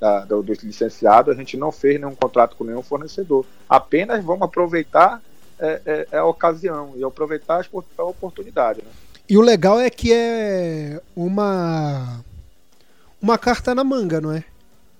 [0.00, 3.46] da, do, dos licenciados, a gente não fez nenhum contrato com nenhum fornecedor.
[3.68, 5.22] Apenas vamos aproveitar
[5.58, 7.64] é, é, é a ocasião e aproveitar
[7.96, 8.82] a oportunidade.
[8.82, 8.90] Né?
[9.28, 12.24] E o legal é que é uma
[13.22, 14.42] uma carta na manga, não é?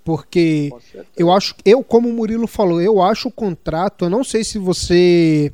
[0.05, 0.71] Porque
[1.17, 4.57] eu acho, eu como o Murilo falou, eu acho o contrato, eu não sei se
[4.57, 5.51] você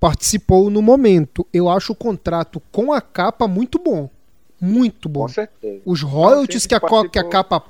[0.00, 4.08] participou no momento, eu acho o contrato com a capa muito bom.
[4.60, 5.22] Muito bom.
[5.22, 5.80] Com certeza.
[5.84, 7.62] Os royalties que a, que a capa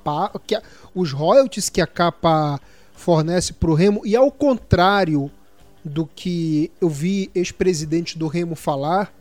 [0.46, 0.62] que a,
[0.94, 2.60] os royalties que a capa
[2.92, 5.30] fornece para o Remo e ao contrário
[5.84, 9.14] do que eu vi ex-presidente do Remo falar,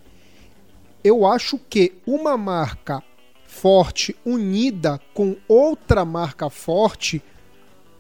[1.04, 3.02] eu acho que uma marca
[3.46, 7.22] forte unida com outra marca forte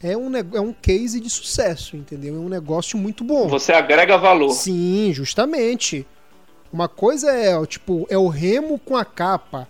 [0.01, 2.35] é um, é um case de sucesso, entendeu?
[2.35, 3.47] É um negócio muito bom.
[3.47, 4.51] Você agrega valor.
[4.51, 6.07] Sim, justamente.
[6.71, 9.67] Uma coisa é, tipo, é o Remo com a capa,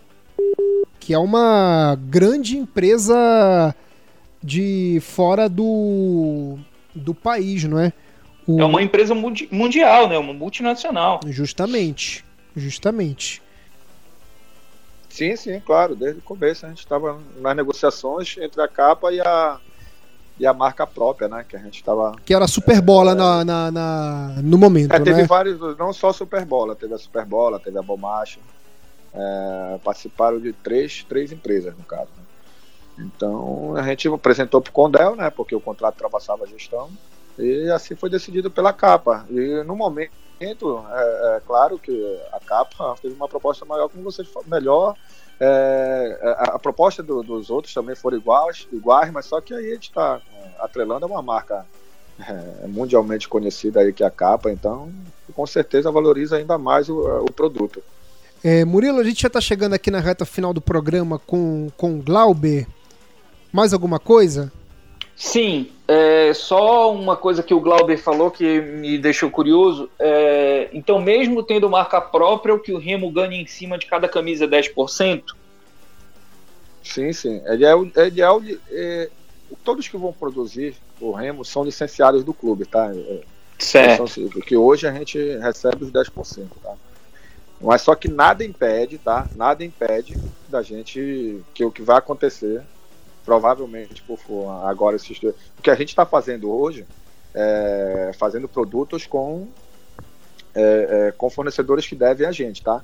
[1.00, 3.74] que é uma grande empresa
[4.43, 6.58] de fora do,
[6.93, 7.93] do país, não é?
[8.45, 8.60] O...
[8.60, 10.18] É uma empresa mundi mundial, né?
[10.18, 11.20] Uma multinacional.
[11.28, 12.26] Justamente,
[12.56, 13.41] justamente.
[15.10, 15.95] Sim, sim, claro.
[15.95, 19.60] Desde o começo a gente estava nas negociações entre a capa e a,
[20.39, 21.45] e a marca própria, né?
[21.47, 22.15] Que a gente estava.
[22.23, 24.93] Que era a Superbola é, na, na, na, no momento.
[24.93, 25.27] É, teve né?
[25.27, 28.39] vários, não só a Superbola, teve a Superbola, teve a Bomacha.
[29.13, 32.09] É, participaram de três, três empresas, no caso.
[32.15, 33.05] Né?
[33.05, 35.29] Então a gente apresentou para o Condel, né?
[35.29, 36.89] Porque o contrato ultrapassava a gestão.
[37.37, 39.25] E assim foi decidido pela capa.
[39.29, 44.27] E no momento, é, é claro que a capa teve uma proposta maior, como vocês
[44.47, 44.95] melhor
[45.39, 49.71] é, a, a, proposta do, dos outros também foram iguais, iguais, mas só que aí
[49.71, 51.65] a gente está é, atrelando a uma marca
[52.19, 54.91] é, mundialmente conhecida aí que é a capa, então
[55.33, 57.81] com certeza valoriza ainda mais o, o produto.
[58.43, 61.99] É, Murilo, a gente já está chegando aqui na reta final do programa com, com
[61.99, 62.67] Glauber.
[63.51, 64.51] Mais alguma coisa?
[65.20, 69.91] Sim, é, só uma coisa que o Glauber falou que me deixou curioso.
[69.99, 74.07] É, então, mesmo tendo marca própria, o que o Remo ganha em cima de cada
[74.07, 75.24] camisa é 10%?
[76.82, 77.41] Sim, sim.
[77.43, 79.09] É ideal, é é,
[79.61, 82.89] todos que vão produzir o Remo são licenciados do clube, tá?
[82.95, 83.22] É,
[83.59, 84.05] certo.
[84.39, 86.76] Que hoje a gente recebe os 10%, tá?
[87.59, 89.28] Mas só que nada impede, tá?
[89.36, 90.17] Nada impede
[90.47, 92.63] da gente que o que vai acontecer
[93.30, 94.17] provavelmente por
[94.63, 96.84] agora o que a gente está fazendo hoje
[97.36, 99.47] é fazendo produtos com
[100.55, 102.82] é, é, com fornecedores que devem a gente, tá?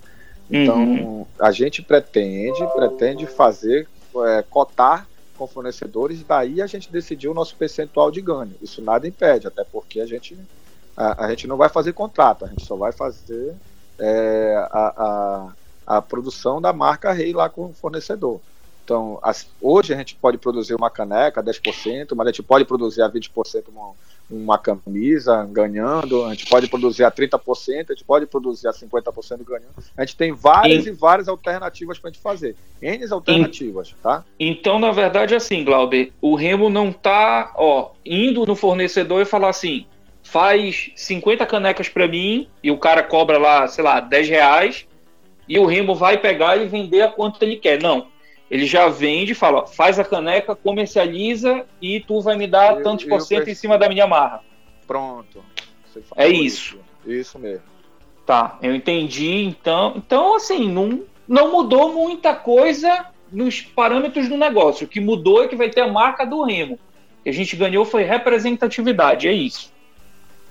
[0.48, 1.26] Então uhum.
[1.40, 3.88] a gente pretende pretende fazer
[4.28, 8.54] é, cotar com fornecedores, daí a gente decidiu o nosso percentual de ganho.
[8.62, 10.38] Isso nada impede, até porque a gente
[10.96, 13.56] a, a gente não vai fazer contrato, a gente só vai fazer
[13.98, 14.94] é, a,
[15.88, 18.40] a, a produção da marca Rei lá com o fornecedor.
[18.86, 23.02] Então, as, hoje a gente pode produzir uma caneca 10%, mas a gente pode produzir
[23.02, 23.94] a 20% uma,
[24.30, 29.44] uma camisa ganhando, a gente pode produzir a 30%, a gente pode produzir a 50%
[29.44, 29.74] ganhando.
[29.98, 32.56] A gente tem várias e, e várias alternativas para a gente fazer.
[32.80, 34.24] N alternativas, e, tá?
[34.40, 39.50] Então, na verdade, assim, Glauber, o Remo não tá, ó, indo no fornecedor e falar
[39.50, 39.88] assim,
[40.22, 44.86] faz 50 canecas para mim e o cara cobra lá, sei lá, 10 reais
[45.50, 47.82] e o Remo vai pegar e vender a quanto ele quer.
[47.82, 48.14] Não
[48.50, 52.84] ele já vende, fala, ó, faz a caneca, comercializa e tu vai me dar eu,
[52.84, 54.42] tantos por cento em cima da minha marra.
[54.86, 55.44] Pronto.
[56.16, 56.78] é isso.
[57.06, 57.20] isso.
[57.20, 57.64] Isso mesmo.
[58.26, 59.44] Tá, eu entendi.
[59.44, 64.86] Então, então assim, não, não mudou muita coisa nos parâmetros do negócio.
[64.86, 66.76] O que mudou é que vai ter a marca do Remo.
[67.20, 69.74] O que a gente ganhou foi representatividade, é isso.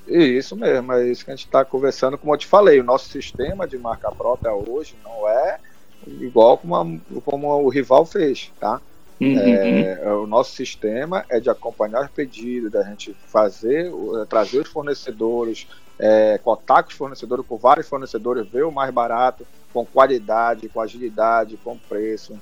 [0.06, 2.18] Isso mesmo, é isso que a gente está conversando.
[2.18, 5.58] Como eu te falei, o nosso sistema de marca própria hoje não é
[6.06, 6.86] igual como, a,
[7.24, 8.80] como o rival fez, tá?
[9.20, 9.38] Uhum.
[9.38, 13.90] É, o nosso sistema é de acompanhar os pedidos, da gente fazer,
[14.28, 15.66] trazer os fornecedores,
[15.98, 20.80] é, cotar com os fornecedores, com vários fornecedores, ver o mais barato, com qualidade, com
[20.80, 22.38] agilidade, com preço.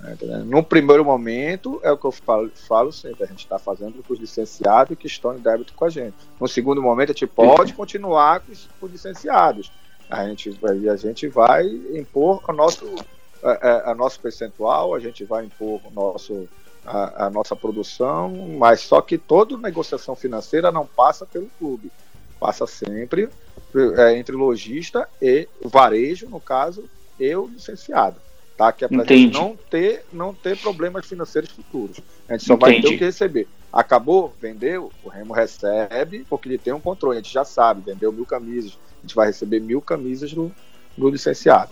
[0.00, 4.02] Né, Num primeiro momento, é o que eu falo, falo sempre, a gente está fazendo
[4.02, 6.14] com os licenciados que estão em débito com a gente.
[6.40, 9.72] No segundo momento, a gente pode continuar com os, com os licenciados,
[10.10, 10.58] a gente,
[10.90, 12.94] a gente vai impor o nosso,
[13.42, 16.48] a, a, nosso percentual, a gente vai impor o nosso,
[16.84, 21.92] a, a, nossa produção, mas só que toda negociação financeira não passa pelo clube,
[22.40, 23.28] passa sempre
[23.96, 26.88] é, entre lojista e varejo, no caso,
[27.20, 28.16] e o licenciado.
[28.56, 28.72] Tá?
[28.72, 32.00] Que é para gente não ter, não ter problemas financeiros futuros.
[32.28, 32.72] A gente só Entendi.
[32.72, 33.46] vai ter o que receber.
[33.72, 38.10] Acabou, vendeu, o Remo recebe, porque ele tem um controle, a gente já sabe, vendeu
[38.10, 40.52] mil camisas, a gente vai receber mil camisas no,
[40.96, 41.70] no licenciado.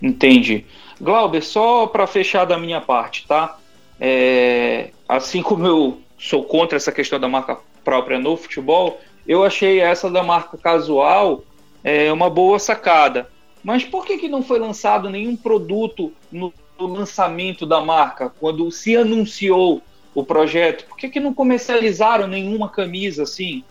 [0.00, 0.64] Entendi.
[1.00, 3.58] Glauber, só para fechar da minha parte, tá?
[4.00, 9.80] É, assim como eu sou contra essa questão da marca própria no futebol, eu achei
[9.80, 11.42] essa da marca casual
[11.82, 13.28] é, uma boa sacada.
[13.62, 18.70] Mas por que, que não foi lançado nenhum produto no, no lançamento da marca, quando
[18.70, 19.82] se anunciou
[20.14, 20.86] o projeto?
[20.86, 23.64] Por que, que não comercializaram nenhuma camisa assim?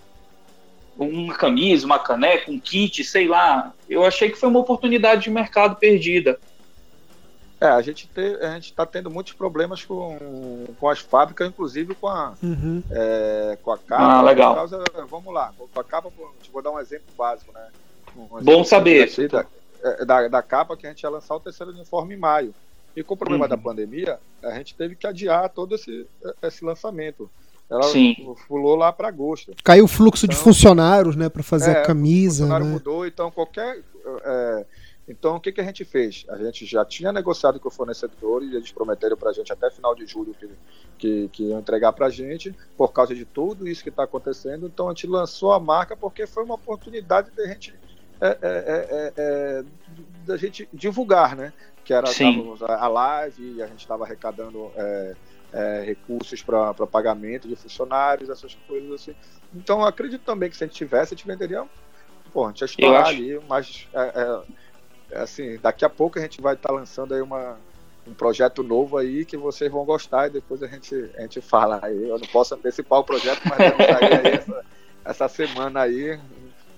[0.97, 3.73] Uma camisa, uma caneca, um kit, sei lá.
[3.89, 6.39] Eu achei que foi uma oportunidade de mercado perdida.
[7.59, 8.07] É, a gente
[8.59, 12.83] está tendo muitos problemas com, com as fábricas, inclusive com a, uhum.
[12.91, 14.03] é, com a capa.
[14.03, 14.55] Ah, legal.
[14.55, 16.11] Causa, vamos lá, com a capa,
[16.53, 17.67] vou dar um exemplo básico, né?
[18.15, 19.09] Um Bom saber.
[19.27, 19.45] Da,
[19.83, 22.53] é, da, da, capa que a gente ia lançar o terceiro uniforme em maio.
[22.95, 23.49] E com o problema uhum.
[23.49, 26.07] da pandemia, a gente teve que adiar todo esse,
[26.43, 27.29] esse lançamento.
[27.70, 28.15] Ela Sim.
[28.47, 29.53] pulou lá para agosto.
[29.63, 32.43] Caiu o fluxo então, de funcionários, né, para fazer é, a camisa.
[32.43, 32.72] O funcionário né?
[32.72, 33.84] mudou, então qualquer
[34.26, 34.65] é,
[35.07, 36.26] então, o que, que a gente fez?
[36.28, 39.72] A gente já tinha negociado com o fornecedor e eles prometeram para a gente até
[39.72, 40.49] final de julho que,
[40.97, 44.68] que, que iam entregar para a gente, por causa de tudo isso que está acontecendo.
[44.68, 47.74] Então, a gente lançou a marca porque foi uma oportunidade de a gente,
[48.20, 49.63] é, é, é, é
[50.26, 51.53] da gente divulgar, né?
[51.86, 52.09] Que era
[52.68, 54.70] a live e a gente estava arrecadando
[55.53, 59.15] é, é, recursos para pagamento de funcionários, essas coisas assim.
[59.53, 61.65] Então, acredito também que se a gente tivesse, a gente venderia.
[62.33, 66.55] Pô, a gente ia estourar ali, mas é assim, daqui a pouco a gente vai
[66.55, 67.57] estar tá lançando aí uma,
[68.05, 71.79] um projeto novo aí que vocês vão gostar e depois a gente, a gente fala
[71.81, 72.09] aí.
[72.09, 74.65] Eu não posso antecipar o projeto, mas sair aí essa,
[75.05, 76.19] essa semana aí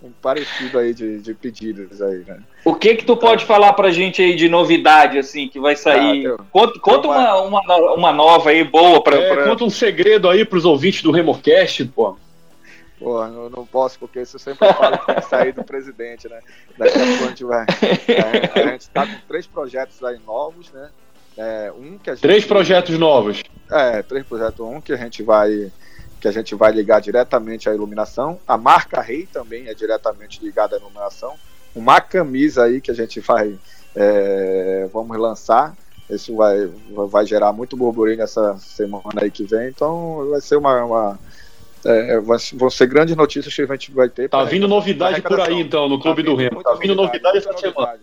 [0.02, 2.40] um parecido aí de, de pedidos aí, né?
[2.64, 5.76] O que que tu então, pode falar pra gente aí de novidade, assim, que vai
[5.76, 6.28] sair?
[6.28, 9.44] Ah, conta conta uma, uma, uma nova aí, boa pra, é, pra...
[9.46, 12.16] Conta um segredo aí pros ouvintes do Remorcast, pô.
[12.98, 16.40] Pô, não, não posso, porque isso sempre falo que tem que sair do presidente, né?
[16.78, 17.66] Daqui a pouco a gente vai.
[18.10, 20.90] É, a gente está com três projetos aí novos, né?
[21.38, 23.42] É, um que a gente, três projetos novos.
[23.72, 24.60] É, três projetos.
[24.60, 25.72] Um que a gente vai
[26.20, 28.40] que a gente vai ligar diretamente à iluminação.
[28.48, 31.36] A marca Rei também é diretamente ligada à iluminação.
[31.74, 33.58] Uma camisa aí que a gente vai
[33.96, 35.76] é, vamos lançar.
[36.10, 36.68] Isso vai,
[37.08, 39.68] vai gerar muito burburinho nessa semana aí que vem.
[39.68, 41.20] Então vai ser uma, uma
[41.86, 44.28] é, é vão ser grandes notícias que a gente vai ter.
[44.30, 46.64] Tá vindo novidade por aí, então, no Clube tá do Remo.
[46.64, 48.00] Tá vindo novidade essa semana.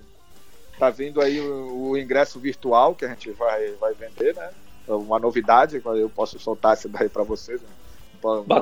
[0.79, 4.51] Tá vindo aí o, o, ingresso virtual que a gente vai, vai vender, né?
[4.87, 7.61] Uma novidade, eu posso soltar essa daí para vocês.
[7.61, 7.69] Né?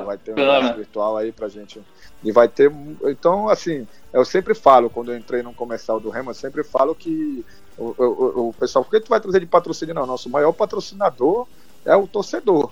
[0.05, 1.81] Vai ter um ingresso virtual aí pra gente.
[2.23, 2.71] E vai ter.
[3.05, 6.95] Então, assim, eu sempre falo, quando eu entrei no comercial do Remo, eu sempre falo
[6.95, 7.45] que
[7.77, 9.93] o, o, o pessoal, por que tu vai trazer de patrocínio?
[9.93, 11.47] Não, nosso maior patrocinador
[11.85, 12.71] é o torcedor.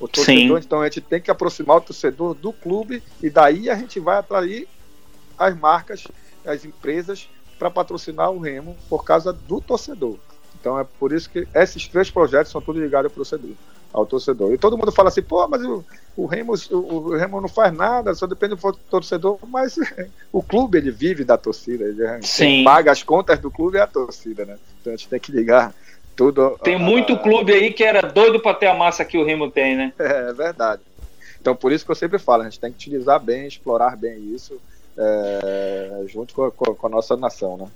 [0.00, 0.66] O torcedor, Sim.
[0.66, 4.18] então a gente tem que aproximar o torcedor do clube e daí a gente vai
[4.18, 4.68] atrair
[5.38, 6.06] as marcas,
[6.44, 7.28] as empresas
[7.58, 10.18] para patrocinar o Remo por causa do torcedor.
[10.60, 13.50] Então é por isso que esses três projetos são todos ligados ao torcedor.
[13.94, 14.52] Ao torcedor.
[14.52, 15.84] E todo mundo fala assim, pô, mas o,
[16.16, 19.76] o, Remo, o, o Remo não faz nada, só depende do torcedor, mas
[20.32, 24.44] o clube ele vive da torcida, ele paga as contas do clube é a torcida,
[24.44, 24.58] né?
[24.80, 25.72] Então a gente tem que ligar
[26.16, 26.58] tudo.
[26.62, 29.76] Tem muito clube aí que era doido para ter a massa que o Remo tem,
[29.76, 29.92] né?
[29.98, 30.82] É, é, verdade.
[31.40, 34.18] Então, por isso que eu sempre falo, a gente tem que utilizar bem, explorar bem
[34.34, 34.60] isso,
[34.96, 37.66] é, junto com a, com a, nossa nação, né?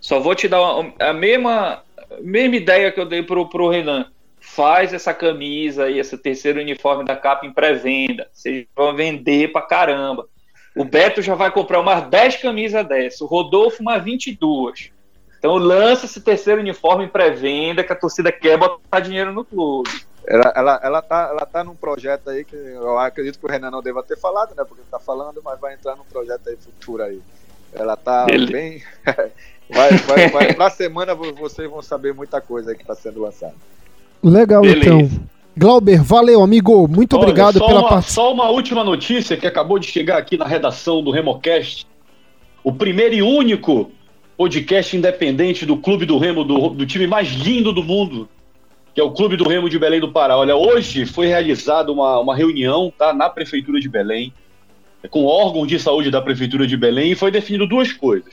[0.00, 0.60] Só vou te dar
[1.00, 1.82] a mesma,
[2.20, 4.06] mesma ideia que eu dei pro, pro Renan.
[4.54, 8.28] Faz essa camisa e esse terceiro uniforme da capa em pré-venda.
[8.32, 10.28] Vocês vão vender pra caramba.
[10.76, 14.92] O Beto já vai comprar umas 10 camisas dessa, o Rodolfo umas 22.
[15.38, 19.90] Então lança esse terceiro uniforme em pré-venda que a torcida quer botar dinheiro no clube.
[20.26, 23.70] Ela, ela, ela, tá, ela tá num projeto aí que eu acredito que o Renan
[23.70, 24.64] não deva ter falado, né?
[24.64, 27.20] Porque ele tá falando, mas vai entrar num projeto aí futuro aí.
[27.72, 28.52] Ela tá ele...
[28.52, 28.82] bem.
[29.68, 33.54] vai, vai, vai, pra semana vocês vão saber muita coisa aí que tá sendo lançada.
[34.24, 34.88] Legal, Beleza.
[34.88, 35.24] então.
[35.56, 36.88] Glauber, valeu, amigo.
[36.88, 38.24] Muito Olha, obrigado pela participação.
[38.24, 41.86] Só uma última notícia que acabou de chegar aqui na redação do Remocast.
[42.62, 43.92] O primeiro e único
[44.36, 48.28] podcast independente do Clube do Remo, do, do time mais lindo do mundo,
[48.94, 50.36] que é o Clube do Remo de Belém do Pará.
[50.36, 54.32] Olha, hoje foi realizada uma, uma reunião tá, na Prefeitura de Belém,
[55.10, 58.32] com órgãos de saúde da Prefeitura de Belém, e foi definido duas coisas.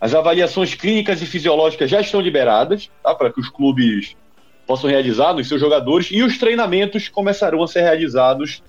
[0.00, 4.16] As avaliações clínicas e fisiológicas já estão liberadas, tá, para que os clubes
[4.68, 8.62] possam realizar nos seus jogadores, e os treinamentos começarão a ser realizados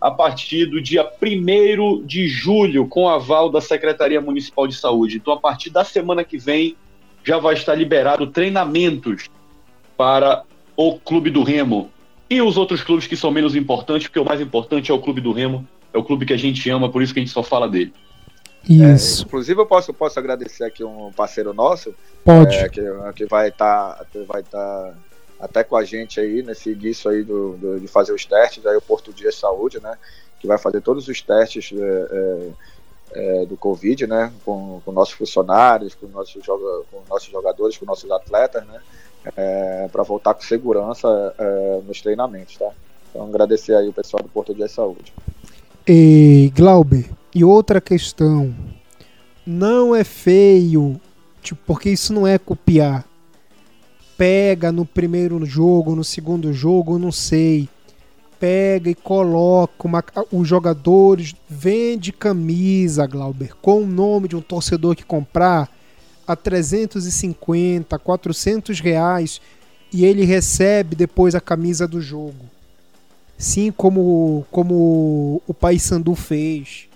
[0.00, 5.16] a partir do dia 1 de julho, com aval da Secretaria Municipal de Saúde.
[5.16, 6.76] Então, a partir da semana que vem,
[7.22, 9.30] já vai estar liberado treinamentos
[9.96, 10.42] para
[10.76, 11.88] o Clube do Remo.
[12.28, 15.20] E os outros clubes que são menos importantes, porque o mais importante é o Clube
[15.20, 17.44] do Remo, é o clube que a gente ama, por isso que a gente só
[17.44, 17.92] fala dele.
[18.68, 19.22] Isso.
[19.22, 21.94] É, inclusive, eu posso, posso agradecer aqui um parceiro nosso.
[22.24, 22.56] Pode.
[22.56, 22.82] É, que,
[23.14, 24.94] que vai estar tá, vai tá
[25.44, 28.76] até com a gente aí nesse início aí do, do, de fazer os testes, aí
[28.76, 29.96] o Porto Dias Saúde, né,
[30.40, 32.08] que vai fazer todos os testes é,
[33.12, 37.84] é, é, do Covid, né, com, com nossos funcionários, com nossos, com nossos jogadores, com
[37.84, 38.80] nossos atletas, né,
[39.36, 42.70] é, para voltar com segurança é, nos treinamentos, tá?
[43.10, 45.12] Então agradecer aí o pessoal do Porto Dias Saúde.
[45.86, 48.54] E Glauber, e outra questão,
[49.46, 50.98] não é feio,
[51.42, 53.06] tipo, porque isso não é copiar
[54.16, 57.68] pega no primeiro jogo, no segundo jogo, não sei.
[58.38, 64.94] Pega e coloca uma, os jogadores, vende camisa, Glauber, com o nome de um torcedor
[64.94, 65.70] que comprar
[66.26, 69.40] a 350, 400 reais
[69.92, 72.54] e ele recebe depois a camisa do jogo.
[73.38, 76.88] Sim, como, como o Sandu fez.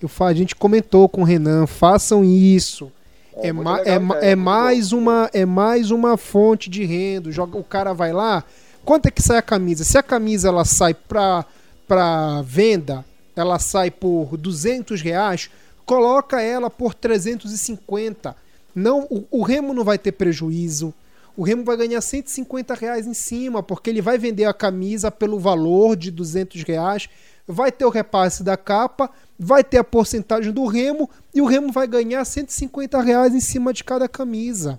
[0.00, 2.90] Eu, a gente comentou com o Renan, façam isso
[3.36, 7.30] É, é, ma é, é, é mais uma, é mais uma fonte de renda.
[7.30, 8.44] Joga, o cara vai lá.
[8.84, 9.84] Quanto é que sai a camisa?
[9.84, 11.44] Se a camisa ela sai para
[11.86, 13.04] para venda,
[13.36, 15.50] ela sai por 200 reais,
[15.84, 18.34] coloca ela por 350.
[18.74, 20.94] Não, o, o Remo não vai ter prejuízo.
[21.36, 25.38] O Remo vai ganhar 150 reais em cima, porque ele vai vender a camisa pelo
[25.38, 27.08] valor de 200 reais,
[27.46, 31.72] vai ter o repasse da capa, vai ter a porcentagem do Remo e o Remo
[31.72, 34.78] vai ganhar 150 reais em cima de cada camisa.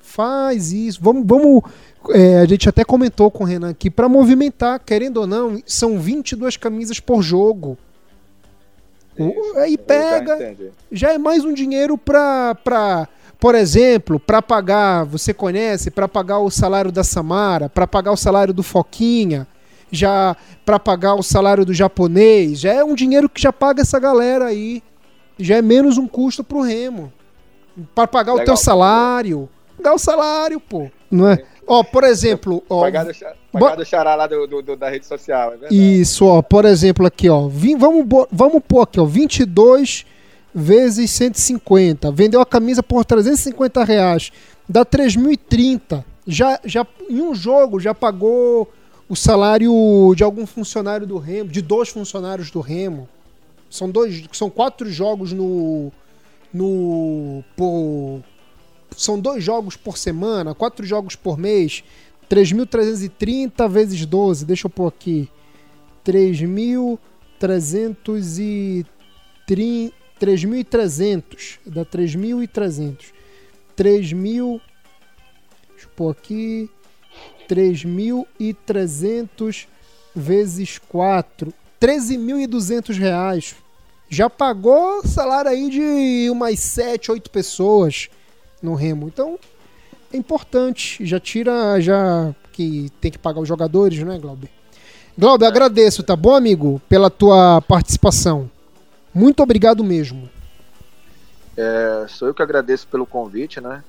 [0.00, 0.98] Faz isso.
[1.02, 1.62] Vamos, vamos
[2.10, 5.98] é, a gente até comentou com o Renan aqui, para movimentar, querendo ou não, são
[5.98, 7.76] 22 camisas por jogo.
[9.18, 13.08] Isso, aí pega, já, já, é mais um dinheiro para, pra
[13.38, 18.16] por exemplo, para pagar, você conhece, para pagar o salário da Samara, para pagar o
[18.16, 19.46] salário do Foquinha,
[19.90, 23.98] já para pagar o salário do japonês, já é um dinheiro que já paga essa
[23.98, 24.82] galera aí.
[25.38, 27.12] Já é menos um custo pro Remo.
[27.94, 28.44] Para pagar Legal.
[28.44, 29.48] o teu salário.
[29.76, 30.90] Pagar o salário, pô.
[31.10, 31.42] Não é?
[31.66, 32.62] Ó, por exemplo.
[32.68, 33.04] Ó, pagar
[33.76, 36.42] do, xará lá do, do, do, da rede social, é Isso, ó.
[36.42, 37.48] Por exemplo, aqui, ó.
[37.48, 39.04] Vim, vamos, vamos pôr aqui, ó.
[39.04, 40.04] 22
[40.54, 42.10] vezes 150.
[42.10, 44.32] Vendeu a camisa por 350 reais.
[44.68, 46.04] Dá 3.030.
[46.26, 48.70] Já, já, em um jogo já pagou
[49.10, 53.08] o salário de algum funcionário do Remo, de dois funcionários do Remo.
[53.68, 55.90] São dois, são quatro jogos no
[56.52, 58.20] no por,
[58.96, 61.82] são dois jogos por semana, quatro jogos por mês,
[62.28, 65.28] 3.330 vezes 12, deixa eu pôr aqui.
[66.04, 68.86] 3.330
[70.20, 73.06] 3.300, dá 3.300.
[73.76, 74.60] 3.000
[75.70, 76.70] Deixa eu pôr aqui.
[77.50, 79.66] 3.300
[80.14, 83.56] vezes 4, 13.200 reais.
[84.08, 88.08] Já pagou salário aí de umas 7, 8 pessoas
[88.62, 89.08] no Remo.
[89.08, 89.36] Então,
[90.12, 91.04] é importante.
[91.04, 94.48] Já tira, já que tem que pagar os jogadores, né, Glauber?
[95.18, 98.48] Glauber, agradeço, tá bom, amigo, pela tua participação.
[99.12, 100.30] Muito obrigado mesmo.
[101.56, 103.82] É, sou eu que agradeço pelo convite, né?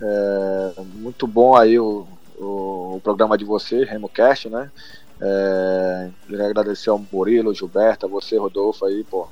[0.00, 2.06] É, muito bom aí o,
[2.42, 4.70] o, o programa de vocês, RemoCast, né?
[5.20, 9.28] É, queria agradecer ao Murilo, Gilberto, a você, Rodolfo, aí, pô.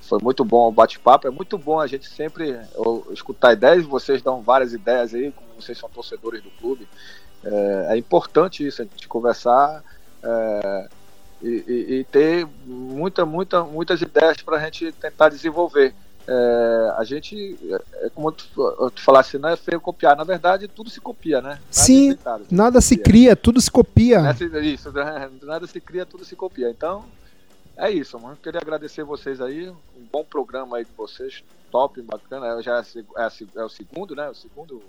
[0.00, 1.28] Foi muito bom o bate-papo.
[1.28, 2.58] É muito bom a gente sempre
[3.10, 3.84] escutar ideias.
[3.84, 6.88] Vocês dão várias ideias aí, como vocês são torcedores do clube.
[7.44, 9.84] É, é importante isso, a gente conversar
[10.22, 10.88] é,
[11.42, 15.94] e, e, e, ter muita, muita, muitas ideias para a gente tentar desenvolver.
[16.30, 18.44] É, a gente, é, é como tu,
[18.90, 20.14] tu falasse, não é feio copiar.
[20.14, 21.52] Na verdade, tudo se copia, né?
[21.52, 22.18] Nada Sim, é
[22.50, 24.20] nada se cria, tudo se copia.
[24.62, 25.30] Isso, né?
[25.42, 26.68] nada se cria, tudo se copia.
[26.68, 27.06] Então,
[27.78, 28.36] é isso, mano.
[28.42, 29.70] Queria agradecer vocês aí.
[29.70, 31.42] Um bom programa aí de vocês.
[31.70, 32.60] Top, bacana.
[32.60, 34.28] Já é, é, é o segundo, né?
[34.28, 34.82] O segundo.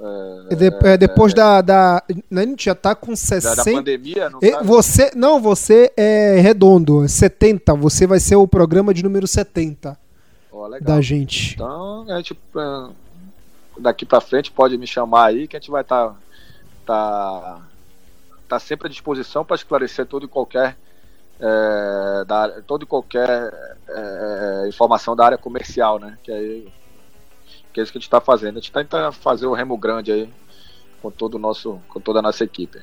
[0.00, 1.98] É, é, depois da, da.
[1.98, 3.56] A gente já tá com 60.
[3.56, 4.62] Da, da pandemia, não tá...
[4.62, 5.10] Você.
[5.14, 7.06] Não, você é redondo.
[7.06, 7.74] 70.
[7.74, 10.00] Você vai ser o programa de número 70
[10.80, 11.54] da gente.
[11.54, 12.90] Então, a gente é,
[13.78, 16.16] daqui para frente pode me chamar aí que a gente vai estar tá,
[16.86, 17.62] tá,
[18.48, 20.76] tá sempre à disposição para esclarecer todo e qualquer
[21.40, 23.52] é, da, toda e qualquer
[23.88, 26.18] é, informação da área comercial, né?
[26.22, 26.62] Que é,
[27.72, 28.58] que é isso que a gente está fazendo.
[28.58, 30.30] A gente tenta fazer o remo grande aí
[31.00, 32.78] com todo o nosso, com toda a nossa equipe.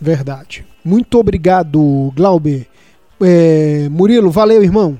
[0.00, 0.66] Verdade.
[0.84, 2.68] Muito obrigado, Glauber.
[3.20, 4.98] É, Murilo, valeu, irmão.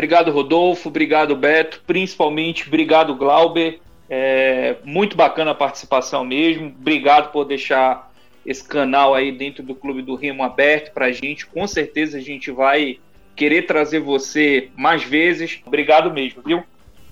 [0.00, 0.88] Obrigado, Rodolfo.
[0.88, 1.82] Obrigado, Beto.
[1.86, 3.80] Principalmente, obrigado, Glauber.
[4.08, 6.68] É, muito bacana a participação mesmo.
[6.68, 8.10] Obrigado por deixar
[8.46, 11.46] esse canal aí dentro do Clube do Remo aberto para a gente.
[11.46, 12.98] Com certeza a gente vai
[13.36, 15.60] querer trazer você mais vezes.
[15.66, 16.62] Obrigado mesmo, viu?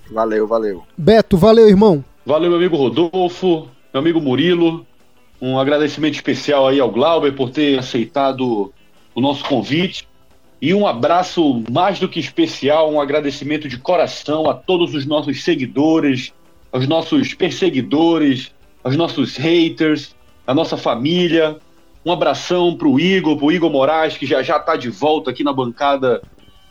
[0.09, 0.83] Valeu, valeu.
[0.97, 2.03] Beto, valeu, irmão.
[2.25, 4.83] Valeu, meu amigo Rodolfo, meu amigo Murilo.
[5.39, 8.73] Um agradecimento especial aí ao Glauber por ter aceitado
[9.13, 10.08] o nosso convite.
[10.61, 15.43] E um abraço mais do que especial, um agradecimento de coração a todos os nossos
[15.43, 16.33] seguidores,
[16.71, 18.51] aos nossos perseguidores,
[18.83, 21.57] aos nossos haters, a nossa família.
[22.05, 25.31] Um abração para o Igor, para o Igor Moraes, que já já está de volta
[25.31, 26.21] aqui na bancada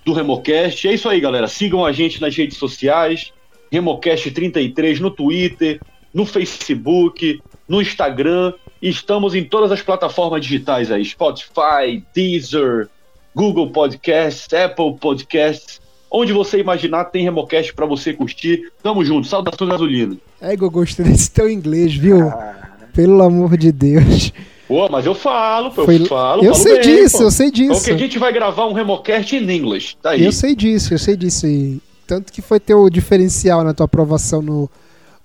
[0.05, 0.87] do Remocast.
[0.87, 1.49] É isso aí, galera.
[1.49, 3.33] Sigam a gente nas redes sociais,
[3.73, 5.81] Remocast33 no Twitter,
[6.13, 8.53] no Facebook, no Instagram.
[8.81, 12.89] E estamos em todas as plataformas digitais aí: Spotify, Deezer,
[13.35, 15.81] Google Podcasts, Apple Podcasts.
[16.11, 18.73] Onde você imaginar tem Remocast para você curtir.
[18.83, 19.27] Tamo junto.
[19.27, 20.17] Saudações gasolina.
[20.41, 22.29] É, eu gostei desse teu inglês, viu?
[22.29, 22.55] Ah.
[22.95, 24.33] Pelo amor de Deus.
[24.67, 26.45] Pô, mas eu falo, pô, eu falo.
[26.45, 27.25] Eu falo sei bem, disso, pô.
[27.25, 27.73] eu sei disso.
[27.75, 29.97] Porque a gente vai gravar um Remocast em inglês.
[30.03, 30.25] Tá aí.
[30.25, 31.47] Eu sei disso, eu sei disso.
[31.47, 34.71] E Tanto que foi teu diferencial na tua aprovação no,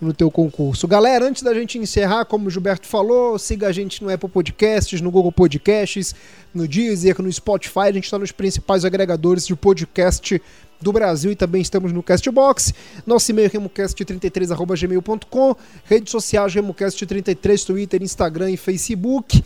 [0.04, 0.88] no teu concurso.
[0.88, 5.02] Galera, antes da gente encerrar, como o Gilberto falou, siga a gente no Apple Podcasts,
[5.02, 6.14] no Google Podcasts,
[6.54, 7.88] no Deezer, no Spotify.
[7.88, 10.42] A gente está nos principais agregadores de podcast
[10.82, 12.74] do Brasil e também estamos no Castbox.
[13.08, 19.44] Nosso e-mail é remocast33@gmail.com, redes sociais remocast33, Twitter, Instagram e Facebook.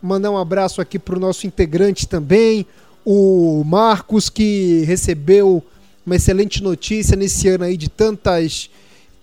[0.00, 2.66] Mandar um abraço aqui para o nosso integrante também,
[3.04, 5.62] o Marcos, que recebeu
[6.04, 8.70] uma excelente notícia nesse ano aí de tantas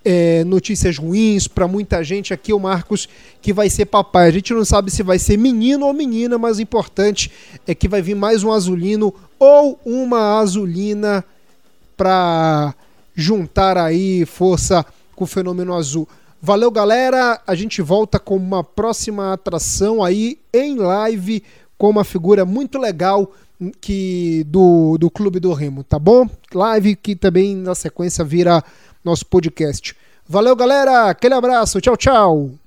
[0.04, 2.34] é, notícias ruins para muita gente.
[2.34, 3.08] Aqui o Marcos
[3.42, 4.28] que vai ser papai.
[4.28, 7.32] A gente não sabe se vai ser menino ou menina, mas o importante
[7.66, 11.24] é que vai vir mais um azulino ou uma azulina
[11.96, 12.74] para
[13.16, 14.86] juntar aí força
[15.16, 16.08] com o fenômeno azul.
[16.42, 17.40] Valeu, galera.
[17.48, 21.44] A gente volta com uma próxima atração aí em live
[21.78, 23.32] com uma figura muito legal
[23.80, 26.28] que do, do Clube do Remo, tá bom?
[26.54, 28.64] Live que também na sequência vira
[29.04, 29.96] nosso podcast.
[30.28, 31.10] Valeu, galera.
[31.10, 31.82] Aquele abraço.
[31.82, 32.63] Tchau, tchau.